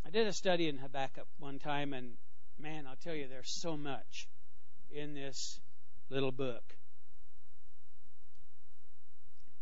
I 0.05 0.09
did 0.09 0.28
a 0.28 0.34
study 0.34 0.67
in 0.67 0.78
Habakkuk 0.78 1.28
one 1.38 1.59
time, 1.59 1.93
and 1.93 2.13
man, 2.57 2.88
I'll 2.88 2.95
tell 2.95 3.13
you, 3.13 3.28
there's 3.28 3.51
so 3.51 3.78
much 3.78 4.28
in 4.89 5.13
this 5.13 5.59
little 6.09 6.32
book. 6.32 6.63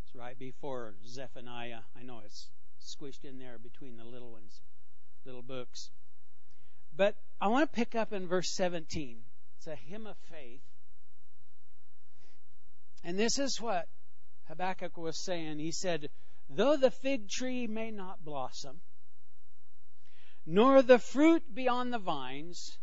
It's 0.06 0.16
right 0.16 0.38
before 0.40 0.94
Zephaniah. 1.06 1.82
I 1.98 2.04
know 2.04 2.22
it's 2.26 2.50
squished 2.82 3.24
in 3.24 3.40
there 3.40 3.58
between 3.58 3.98
the 3.98 4.06
little 4.06 4.32
ones, 4.32 4.62
little 5.26 5.42
books. 5.42 5.92
But 6.96 7.16
I 7.40 7.48
want 7.48 7.72
to 7.72 7.76
pick 7.76 7.96
up 7.96 8.14
in 8.14 8.28
verse 8.28 8.54
17. 8.56 9.18
It's 9.58 9.68
a 9.68 9.76
hymn 9.76 10.08
of 10.08 10.18
faith. 10.32 10.62
And 13.04 13.18
this 13.18 13.40
is 13.40 13.60
what 13.62 13.88
Habakkuk 14.48 14.98
was 14.98 15.24
saying. 15.24 15.60
He 15.60 15.72
said, 15.72 16.10
Though 16.50 16.76
the 16.76 16.92
fig 16.92 17.30
tree 17.30 17.68
may 17.68 17.92
not 17.92 18.26
blossom, 18.26 18.82
nor 20.46 20.82
the 20.82 21.00
fruit 21.00 21.54
be 21.54 21.68
on 21.68 21.92
the 21.92 22.00
vines, 22.00 22.78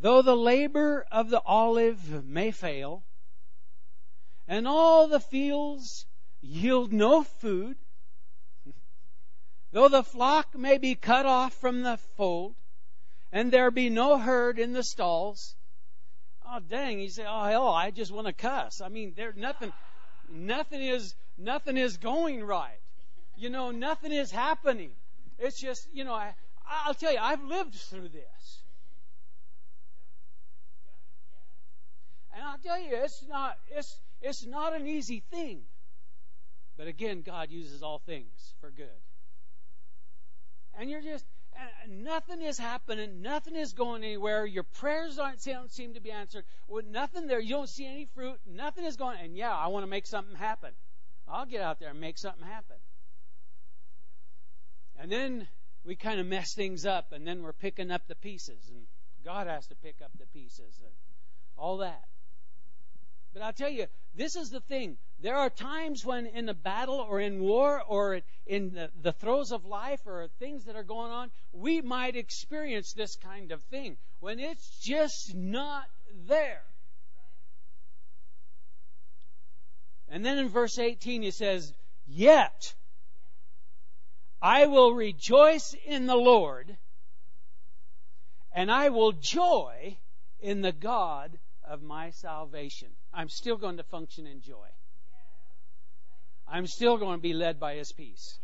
though 0.00 0.22
the 0.22 0.36
labor 0.36 1.06
of 1.10 1.30
the 1.30 1.40
olive 1.40 2.24
may 2.24 2.50
fail, 2.50 3.02
and 4.46 4.68
all 4.68 5.08
the 5.08 5.20
fields 5.20 6.06
yield 6.42 6.92
no 6.92 7.22
food, 7.22 7.76
though 9.70 9.88
the 9.88 10.02
flock 10.02 10.58
may 10.58 10.76
be 10.76 10.94
cut 10.94 11.24
off 11.24 11.54
from 11.54 11.82
the 11.82 11.96
fold, 12.16 12.54
and 13.30 13.50
there 13.50 13.70
be 13.70 13.88
no 13.88 14.18
herd 14.18 14.58
in 14.58 14.72
the 14.72 14.82
stalls. 14.82 15.54
Oh 16.46 16.60
dang, 16.60 17.00
you 17.00 17.08
say, 17.08 17.24
oh 17.26 17.44
hell, 17.44 17.68
I 17.68 17.90
just 17.90 18.12
want 18.12 18.26
to 18.26 18.32
cuss. 18.32 18.80
I 18.80 18.88
mean, 18.88 19.14
there 19.16 19.32
nothing 19.36 19.72
nothing 20.28 20.82
is 20.82 21.14
nothing 21.38 21.76
is 21.76 21.96
going 21.96 22.44
right. 22.44 22.80
You 23.36 23.48
know, 23.48 23.70
nothing 23.70 24.12
is 24.12 24.30
happening. 24.30 24.90
It's 25.38 25.58
just, 25.58 25.88
you 25.94 26.04
know, 26.04 26.12
I 26.12 26.34
I'll 26.68 26.94
tell 26.94 27.12
you, 27.12 27.18
I've 27.18 27.42
lived 27.44 27.74
through 27.74 28.08
this. 28.08 28.58
And 32.34 32.42
I'll 32.44 32.58
tell 32.58 32.80
you, 32.80 32.90
it's 32.92 33.24
not 33.28 33.56
it's 33.70 33.96
it's 34.20 34.44
not 34.44 34.74
an 34.74 34.86
easy 34.86 35.22
thing. 35.30 35.62
But 36.76 36.86
again, 36.86 37.22
God 37.22 37.50
uses 37.50 37.82
all 37.82 37.98
things 37.98 38.54
for 38.60 38.70
good. 38.70 38.88
And 40.78 40.88
you're 40.90 41.02
just, 41.02 41.24
nothing 41.88 42.42
is 42.42 42.58
happening. 42.58 43.22
Nothing 43.22 43.56
is 43.56 43.72
going 43.72 44.02
anywhere. 44.02 44.46
Your 44.46 44.62
prayers 44.62 45.18
aren't, 45.18 45.44
don't 45.44 45.70
seem 45.70 45.94
to 45.94 46.00
be 46.00 46.10
answered. 46.10 46.44
With 46.68 46.86
nothing 46.86 47.26
there, 47.26 47.40
you 47.40 47.50
don't 47.50 47.68
see 47.68 47.86
any 47.86 48.06
fruit. 48.14 48.38
Nothing 48.46 48.84
is 48.84 48.96
going. 48.96 49.18
And 49.22 49.36
yeah, 49.36 49.54
I 49.54 49.66
want 49.68 49.84
to 49.84 49.90
make 49.90 50.06
something 50.06 50.34
happen. 50.34 50.70
I'll 51.28 51.46
get 51.46 51.60
out 51.60 51.78
there 51.78 51.90
and 51.90 52.00
make 52.00 52.18
something 52.18 52.46
happen. 52.46 52.76
And 54.98 55.10
then 55.10 55.48
we 55.84 55.96
kind 55.96 56.20
of 56.20 56.26
mess 56.26 56.54
things 56.54 56.86
up, 56.86 57.12
and 57.12 57.26
then 57.26 57.42
we're 57.42 57.52
picking 57.52 57.90
up 57.90 58.06
the 58.06 58.14
pieces, 58.14 58.68
and 58.68 58.86
God 59.24 59.46
has 59.46 59.66
to 59.68 59.74
pick 59.74 59.96
up 60.02 60.12
the 60.18 60.26
pieces, 60.26 60.80
and 60.80 60.92
all 61.56 61.78
that. 61.78 62.04
But 63.32 63.42
I'll 63.42 63.52
tell 63.52 63.70
you, 63.70 63.86
this 64.14 64.36
is 64.36 64.50
the 64.50 64.60
thing. 64.60 64.98
There 65.20 65.36
are 65.36 65.48
times 65.48 66.04
when 66.04 66.26
in 66.26 66.48
a 66.48 66.54
battle 66.54 66.96
or 66.96 67.20
in 67.20 67.40
war 67.40 67.82
or 67.82 68.20
in 68.46 68.74
the, 68.74 68.90
the 69.00 69.12
throes 69.12 69.52
of 69.52 69.64
life 69.64 70.00
or 70.06 70.28
things 70.38 70.64
that 70.64 70.76
are 70.76 70.82
going 70.82 71.12
on, 71.12 71.30
we 71.52 71.80
might 71.80 72.16
experience 72.16 72.92
this 72.92 73.16
kind 73.16 73.52
of 73.52 73.62
thing 73.64 73.96
when 74.20 74.38
it's 74.38 74.78
just 74.80 75.34
not 75.34 75.84
there. 76.26 76.62
And 80.08 80.24
then 80.24 80.38
in 80.38 80.48
verse 80.48 80.78
18 80.78 81.22
he 81.22 81.30
says, 81.30 81.72
Yet 82.06 82.74
I 84.42 84.66
will 84.66 84.92
rejoice 84.92 85.74
in 85.86 86.06
the 86.06 86.16
Lord, 86.16 86.76
and 88.52 88.70
I 88.70 88.90
will 88.90 89.12
joy 89.12 89.96
in 90.40 90.60
the 90.60 90.72
God 90.72 91.38
of 91.64 91.82
my 91.82 92.10
salvation. 92.10 92.88
I'm 93.14 93.28
still 93.28 93.56
going 93.56 93.76
to 93.76 93.82
function 93.82 94.26
in 94.26 94.40
joy. 94.40 94.68
I'm 96.48 96.66
still 96.66 96.96
going 96.98 97.18
to 97.18 97.22
be 97.22 97.32
led 97.32 97.58
by 97.58 97.74
His 97.74 97.92
peace. 97.92 98.38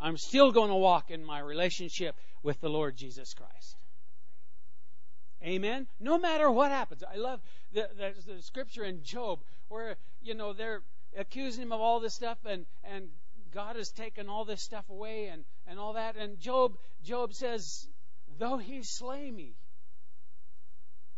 I'm 0.00 0.16
still 0.16 0.52
going 0.52 0.70
to 0.70 0.76
walk 0.76 1.10
in 1.10 1.24
my 1.24 1.38
relationship 1.38 2.16
with 2.42 2.60
the 2.60 2.68
Lord 2.68 2.96
Jesus 2.96 3.32
Christ. 3.34 3.76
Amen. 5.42 5.86
No 6.00 6.18
matter 6.18 6.50
what 6.50 6.70
happens. 6.70 7.02
I 7.02 7.16
love 7.16 7.40
the, 7.72 7.88
the, 7.96 8.34
the 8.34 8.42
scripture 8.42 8.84
in 8.84 9.02
Job 9.02 9.40
where, 9.68 9.96
you 10.22 10.34
know, 10.34 10.52
they're 10.52 10.82
accusing 11.16 11.62
him 11.62 11.72
of 11.72 11.80
all 11.80 12.00
this 12.00 12.14
stuff 12.14 12.38
and, 12.46 12.66
and 12.82 13.08
God 13.52 13.76
has 13.76 13.90
taken 13.90 14.28
all 14.28 14.44
this 14.44 14.62
stuff 14.62 14.88
away 14.90 15.26
and, 15.26 15.44
and 15.66 15.78
all 15.78 15.94
that. 15.94 16.16
And 16.16 16.38
Job, 16.40 16.76
Job 17.04 17.34
says, 17.34 17.86
though 18.38 18.58
he 18.58 18.82
slay 18.82 19.30
me, 19.30 19.54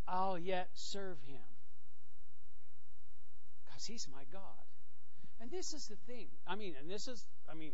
I'll 0.09 0.39
yet 0.39 0.69
serve 0.75 1.19
him 1.27 1.43
because 3.77 3.87
He's 3.87 4.09
my 4.11 4.23
God. 4.33 4.43
And 5.39 5.51
this 5.51 5.75
is 5.75 5.87
the 5.89 5.97
thing. 6.11 6.29
I 6.47 6.57
mean, 6.57 6.75
and 6.81 6.91
this 6.91 7.09
is, 7.09 7.27
I 7.51 7.55
mean, 7.55 7.73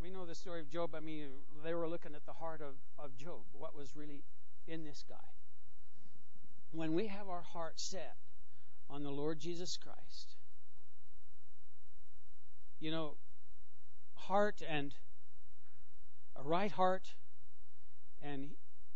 we 0.00 0.10
know 0.10 0.24
the 0.24 0.34
story 0.34 0.60
of 0.60 0.70
Job. 0.70 0.94
I 0.94 1.00
mean, 1.00 1.26
they 1.64 1.74
were 1.74 1.88
looking 1.88 2.14
at 2.14 2.24
the 2.24 2.32
heart 2.32 2.60
of, 2.60 2.74
of 2.98 3.16
Job, 3.16 3.40
what 3.52 3.74
was 3.74 3.96
really 3.96 4.22
in 4.68 4.84
this 4.84 5.04
guy. 5.08 5.16
When 6.70 6.92
we 6.92 7.08
have 7.08 7.28
our 7.28 7.42
heart 7.42 7.80
set 7.80 8.16
on 8.88 9.02
the 9.02 9.10
Lord 9.10 9.40
Jesus 9.40 9.76
Christ, 9.76 10.36
you 12.78 12.92
know, 12.92 13.16
heart 14.14 14.62
and 14.68 14.94
a 16.36 16.44
right 16.44 16.70
heart 16.70 17.08
and 18.22 18.50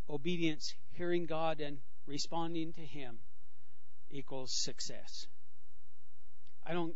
obedience, 0.08 0.72
hearing 0.92 1.26
God 1.26 1.60
and 1.60 1.78
responding 2.06 2.72
to 2.74 2.80
Him 2.80 3.18
equals 4.08 4.52
success. 4.52 5.26
I 6.66 6.72
don't, 6.72 6.94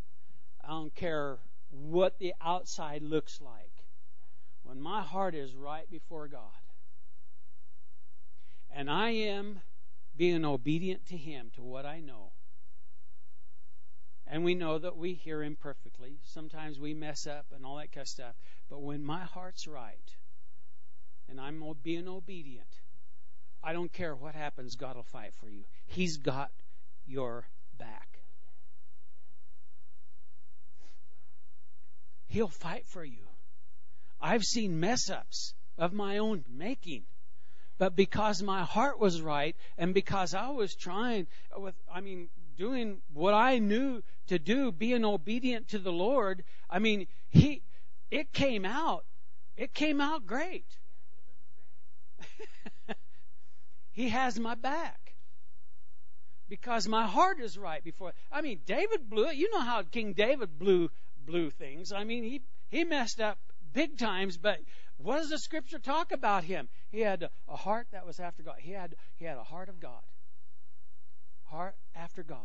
I 0.65 0.69
don't 0.69 0.95
care 0.95 1.39
what 1.71 2.19
the 2.19 2.35
outside 2.41 3.03
looks 3.03 3.41
like. 3.41 3.71
When 4.63 4.81
my 4.81 5.03
heart 5.03 5.35
is 5.35 5.55
right 5.55 5.89
before 5.91 6.29
God, 6.29 6.41
and 8.75 8.91
I 8.91 9.11
am 9.11 9.61
being 10.17 10.45
obedient 10.45 11.07
to 11.07 11.17
Him, 11.17 11.51
to 11.55 11.63
what 11.63 11.87
I 11.87 12.01
know, 12.01 12.33
and 14.27 14.43
we 14.43 14.55
know 14.55 14.79
that 14.79 14.97
we 14.97 15.15
hear 15.15 15.43
Him 15.43 15.57
perfectly. 15.61 16.19
Sometimes 16.25 16.81
we 16.81 16.95
mess 16.95 17.27
up 17.27 17.47
and 17.55 17.65
all 17.65 17.77
that 17.77 17.93
kind 17.93 18.03
of 18.03 18.09
stuff. 18.09 18.35
But 18.69 18.83
when 18.83 19.05
my 19.05 19.21
heart's 19.21 19.69
right, 19.69 20.17
and 21.29 21.41
I'm 21.41 21.63
being 21.83 22.09
obedient, 22.09 22.81
I 23.63 23.73
don't 23.73 23.93
care 23.93 24.15
what 24.15 24.35
happens, 24.35 24.75
God 24.75 24.97
will 24.97 25.05
fight 25.05 25.33
for 25.35 25.49
you. 25.49 25.65
He's 25.87 26.17
got 26.17 26.51
your 27.07 27.47
back. 27.79 28.16
He'll 32.29 32.49
fight 32.49 32.87
for 32.87 33.05
you. 33.05 33.27
I've 34.21 34.45
seen 34.45 34.81
mess 34.81 35.11
ups 35.11 35.55
of 35.79 35.93
my 35.93 36.19
own 36.19 36.45
making. 36.49 37.05
But 37.79 37.95
because 37.95 38.43
my 38.43 38.63
heart 38.63 38.99
was 38.99 39.21
right 39.21 39.55
and 39.77 39.93
because 39.93 40.35
I 40.35 40.49
was 40.51 40.75
trying 40.75 41.27
with, 41.57 41.75
I 41.93 42.01
mean, 42.01 42.29
doing 42.57 43.03
what 43.13 43.35
I 43.35 43.59
knew 43.59 44.03
to 44.29 44.39
do, 44.39 44.73
being 44.73 45.05
obedient 45.05 45.69
to 45.69 45.79
the 45.79 45.93
Lord, 45.93 46.43
I 46.71 46.79
mean, 46.79 47.07
he, 47.29 47.63
it 48.11 48.33
came 48.33 48.65
out. 48.65 49.05
It 49.57 49.75
came 49.75 50.01
out 50.01 50.27
great. 50.27 50.67
he 53.93 54.09
has 54.09 54.39
my 54.39 54.55
back 54.55 55.15
because 56.49 56.89
my 56.89 57.07
heart 57.07 57.41
is 57.41 57.59
right 57.59 57.83
before. 57.83 58.13
I 58.31 58.41
mean, 58.41 58.61
David 58.67 59.11
blew 59.11 59.29
it. 59.29 59.37
You 59.37 59.51
know 59.53 59.61
how 59.61 59.83
King 59.83 60.13
David 60.13 60.59
blew 60.59 60.91
blew 61.27 61.51
things. 61.51 61.93
I 61.93 62.05
mean, 62.05 62.25
he 62.25 62.43
he 62.69 62.85
messed 62.85 63.21
up 63.21 63.39
big 63.73 63.99
times, 63.99 64.37
but 64.39 64.61
what 64.99 65.19
does 65.19 65.31
the 65.31 65.39
scripture 65.39 65.79
talk 65.79 66.13
about 66.13 66.45
him? 66.45 66.69
He 66.89 67.01
had 67.01 67.29
a 67.49 67.57
heart 67.57 67.89
that 67.93 68.07
was 68.07 68.19
after 68.19 68.43
God. 68.43 68.57
He 68.59 68.73
had 68.73 68.97
he 69.17 69.25
had 69.25 69.37
a 69.37 69.45
heart 69.45 69.69
of 69.69 69.81
God. 69.81 70.03
Heart 71.45 71.77
after 71.95 72.23
God. 72.23 72.39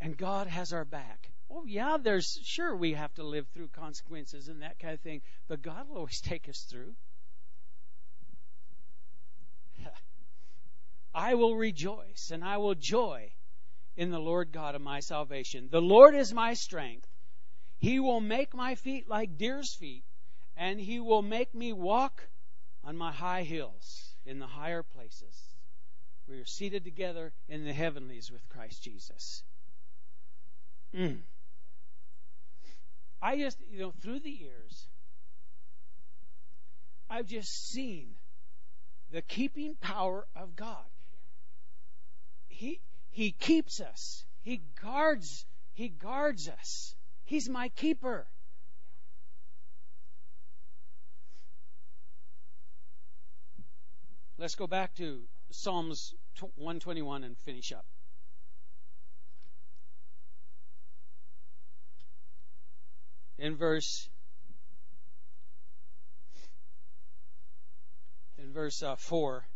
And 0.00 0.16
God 0.16 0.46
has 0.46 0.72
our 0.72 0.84
back. 0.84 1.32
Oh 1.50 1.64
yeah, 1.66 1.96
there's 2.00 2.38
sure 2.42 2.74
we 2.76 2.94
have 2.94 3.14
to 3.14 3.24
live 3.24 3.48
through 3.48 3.68
consequences 3.68 4.48
and 4.48 4.62
that 4.62 4.78
kind 4.78 4.94
of 4.94 5.00
thing, 5.00 5.22
but 5.48 5.62
God 5.62 5.88
will 5.88 5.96
always 5.98 6.20
take 6.24 6.48
us 6.48 6.60
through. 6.70 6.94
I 11.14 11.34
will 11.34 11.56
rejoice 11.56 12.30
and 12.32 12.44
I 12.44 12.58
will 12.58 12.74
joy 12.74 13.32
in 13.96 14.10
the 14.10 14.18
Lord 14.18 14.52
God 14.52 14.74
of 14.74 14.82
my 14.82 15.00
salvation. 15.00 15.68
The 15.70 15.80
Lord 15.80 16.14
is 16.14 16.32
my 16.32 16.54
strength. 16.54 17.08
He 17.78 18.00
will 18.00 18.20
make 18.20 18.54
my 18.54 18.74
feet 18.74 19.08
like 19.08 19.38
deer's 19.38 19.74
feet, 19.74 20.04
and 20.56 20.80
he 20.80 21.00
will 21.00 21.22
make 21.22 21.54
me 21.54 21.72
walk 21.72 22.22
on 22.84 22.96
my 22.96 23.12
high 23.12 23.42
hills 23.42 24.14
in 24.24 24.38
the 24.38 24.46
higher 24.46 24.82
places. 24.82 25.54
We 26.28 26.38
are 26.38 26.44
seated 26.44 26.84
together 26.84 27.32
in 27.48 27.64
the 27.64 27.72
heavenlies 27.72 28.30
with 28.30 28.48
Christ 28.48 28.82
Jesus. 28.82 29.44
Mm. 30.94 31.20
I 33.22 33.36
just, 33.36 33.58
you 33.70 33.78
know, 33.78 33.92
through 34.02 34.20
the 34.20 34.30
years, 34.30 34.88
I've 37.08 37.26
just 37.26 37.70
seen 37.70 38.14
the 39.12 39.22
keeping 39.22 39.76
power 39.76 40.26
of 40.34 40.56
God. 40.56 40.84
He 42.48 42.80
he 43.16 43.30
keeps 43.30 43.80
us. 43.80 44.26
He 44.42 44.60
guards 44.82 45.46
he 45.72 45.88
guards 45.88 46.50
us. 46.50 46.94
He's 47.24 47.48
my 47.48 47.70
keeper. 47.70 48.26
Let's 54.36 54.54
go 54.54 54.66
back 54.66 54.94
to 54.96 55.22
Psalms 55.50 56.14
121 56.56 57.24
and 57.24 57.38
finish 57.38 57.72
up. 57.72 57.86
In 63.38 63.56
verse 63.56 64.10
in 68.36 68.52
verse 68.52 68.82
uh, 68.82 68.96
4 68.96 69.46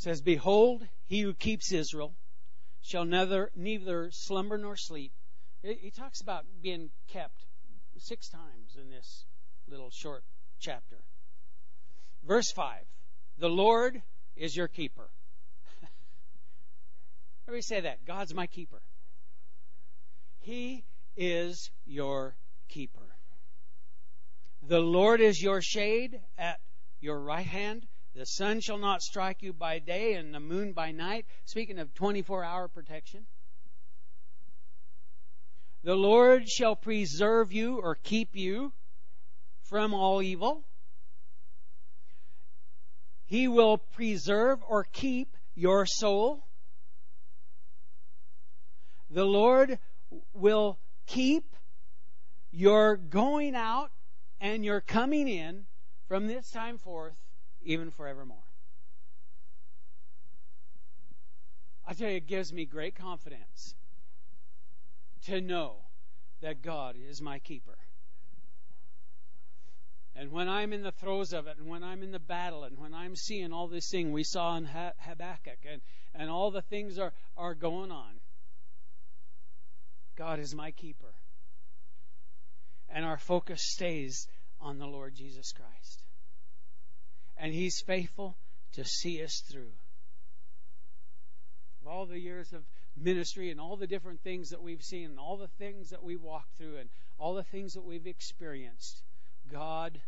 says 0.00 0.22
behold 0.22 0.88
he 1.08 1.20
who 1.20 1.34
keeps 1.34 1.72
Israel 1.72 2.14
shall 2.80 3.04
neither 3.04 3.50
neither 3.54 4.10
slumber 4.10 4.56
nor 4.56 4.74
sleep. 4.74 5.12
He 5.62 5.90
talks 5.90 6.22
about 6.22 6.46
being 6.62 6.88
kept 7.08 7.44
six 7.98 8.30
times 8.30 8.78
in 8.80 8.88
this 8.88 9.26
little 9.68 9.90
short 9.90 10.24
chapter. 10.58 10.96
Verse 12.26 12.50
5 12.50 12.78
The 13.38 13.50
Lord 13.50 14.00
is 14.36 14.56
your 14.56 14.68
keeper. 14.68 15.10
Everybody 17.46 17.60
say 17.60 17.80
that. 17.80 18.06
God's 18.06 18.32
my 18.32 18.46
keeper. 18.46 18.80
He 20.38 20.82
is 21.14 21.70
your 21.84 22.36
keeper. 22.70 23.06
The 24.66 24.80
Lord 24.80 25.20
is 25.20 25.42
your 25.42 25.60
shade 25.60 26.20
at 26.38 26.58
your 27.02 27.20
right 27.20 27.44
hand. 27.44 27.86
The 28.14 28.26
sun 28.26 28.60
shall 28.60 28.78
not 28.78 29.02
strike 29.02 29.42
you 29.42 29.52
by 29.52 29.78
day 29.78 30.14
and 30.14 30.34
the 30.34 30.40
moon 30.40 30.72
by 30.72 30.90
night. 30.90 31.26
Speaking 31.44 31.78
of 31.78 31.94
24 31.94 32.42
hour 32.42 32.66
protection. 32.66 33.26
The 35.84 35.94
Lord 35.94 36.48
shall 36.48 36.76
preserve 36.76 37.52
you 37.52 37.78
or 37.78 37.94
keep 37.94 38.34
you 38.34 38.72
from 39.62 39.94
all 39.94 40.20
evil. 40.20 40.64
He 43.26 43.46
will 43.46 43.78
preserve 43.78 44.58
or 44.68 44.84
keep 44.84 45.36
your 45.54 45.86
soul. 45.86 46.44
The 49.08 49.24
Lord 49.24 49.78
will 50.34 50.78
keep 51.06 51.54
your 52.50 52.96
going 52.96 53.54
out 53.54 53.92
and 54.40 54.64
your 54.64 54.80
coming 54.80 55.28
in 55.28 55.66
from 56.08 56.26
this 56.26 56.50
time 56.50 56.76
forth 56.76 57.14
even 57.62 57.90
forevermore. 57.90 58.38
I 61.86 61.92
tell 61.92 62.08
you, 62.08 62.16
it 62.16 62.26
gives 62.26 62.52
me 62.52 62.64
great 62.64 62.94
confidence 62.94 63.74
to 65.26 65.40
know 65.40 65.76
that 66.40 66.62
God 66.62 66.96
is 67.08 67.20
my 67.20 67.38
keeper. 67.38 67.76
And 70.14 70.30
when 70.30 70.48
I'm 70.48 70.72
in 70.72 70.82
the 70.82 70.92
throes 70.92 71.32
of 71.32 71.46
it, 71.46 71.56
and 71.58 71.68
when 71.68 71.82
I'm 71.82 72.02
in 72.02 72.12
the 72.12 72.18
battle, 72.18 72.64
and 72.64 72.78
when 72.78 72.94
I'm 72.94 73.16
seeing 73.16 73.52
all 73.52 73.68
this 73.68 73.88
thing 73.90 74.12
we 74.12 74.24
saw 74.24 74.56
in 74.56 74.66
Habakkuk, 74.66 75.58
and, 75.70 75.80
and 76.14 76.30
all 76.30 76.50
the 76.50 76.62
things 76.62 76.98
are, 76.98 77.12
are 77.36 77.54
going 77.54 77.90
on, 77.90 78.20
God 80.16 80.38
is 80.38 80.54
my 80.54 80.70
keeper. 80.72 81.14
And 82.88 83.04
our 83.04 83.18
focus 83.18 83.62
stays 83.62 84.28
on 84.60 84.78
the 84.78 84.86
Lord 84.86 85.14
Jesus 85.14 85.52
Christ 85.52 86.02
and 87.40 87.54
He's 87.54 87.80
faithful 87.80 88.36
to 88.74 88.84
see 88.84 89.24
us 89.24 89.42
through. 89.50 89.72
Of 91.80 91.88
all 91.88 92.06
the 92.06 92.20
years 92.20 92.52
of 92.52 92.62
ministry 92.96 93.50
and 93.50 93.58
all 93.58 93.76
the 93.76 93.86
different 93.86 94.20
things 94.20 94.50
that 94.50 94.62
we've 94.62 94.82
seen 94.82 95.06
and 95.10 95.18
all 95.18 95.38
the 95.38 95.48
things 95.58 95.90
that 95.90 96.02
we've 96.04 96.22
walked 96.22 96.56
through 96.58 96.76
and 96.76 96.90
all 97.18 97.34
the 97.34 97.42
things 97.42 97.74
that 97.74 97.84
we've 97.84 98.06
experienced, 98.06 99.02
God 99.50 99.98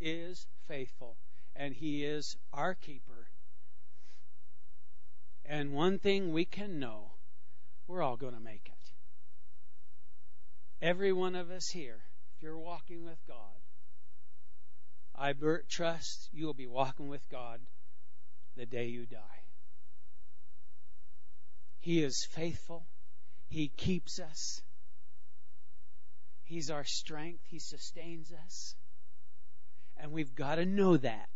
is 0.00 0.46
faithful 0.66 1.16
and 1.54 1.74
He 1.74 2.04
is 2.04 2.36
our 2.52 2.74
keeper. 2.74 3.28
And 5.44 5.72
one 5.72 5.98
thing 5.98 6.32
we 6.32 6.44
can 6.44 6.80
know 6.80 7.12
we're 7.86 8.02
all 8.02 8.16
going 8.16 8.34
to 8.34 8.40
make 8.40 8.66
it. 8.66 8.92
Every 10.84 11.12
one 11.12 11.34
of 11.36 11.50
us 11.50 11.68
here, 11.68 12.00
if 12.34 12.42
you're 12.42 12.58
walking 12.58 13.04
with 13.04 13.18
God, 13.28 13.36
I 15.20 15.34
trust 15.68 16.30
you 16.32 16.46
will 16.46 16.54
be 16.54 16.66
walking 16.66 17.08
with 17.08 17.28
God 17.28 17.60
the 18.56 18.64
day 18.64 18.86
you 18.86 19.04
die. 19.04 19.18
He 21.78 22.02
is 22.02 22.24
faithful. 22.24 22.86
He 23.50 23.68
keeps 23.68 24.18
us. 24.18 24.62
He's 26.42 26.70
our 26.70 26.84
strength. 26.84 27.44
He 27.48 27.58
sustains 27.58 28.32
us. 28.46 28.74
And 29.98 30.10
we've 30.10 30.34
got 30.34 30.54
to 30.54 30.64
know 30.64 30.96
that 30.96 31.28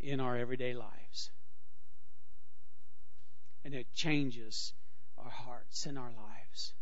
in 0.00 0.18
our 0.18 0.34
everyday 0.34 0.72
lives. 0.72 1.30
And 3.66 3.74
it 3.74 3.92
changes 3.92 4.72
our 5.18 5.30
hearts 5.30 5.84
and 5.84 5.98
our 5.98 6.12
lives. 6.16 6.72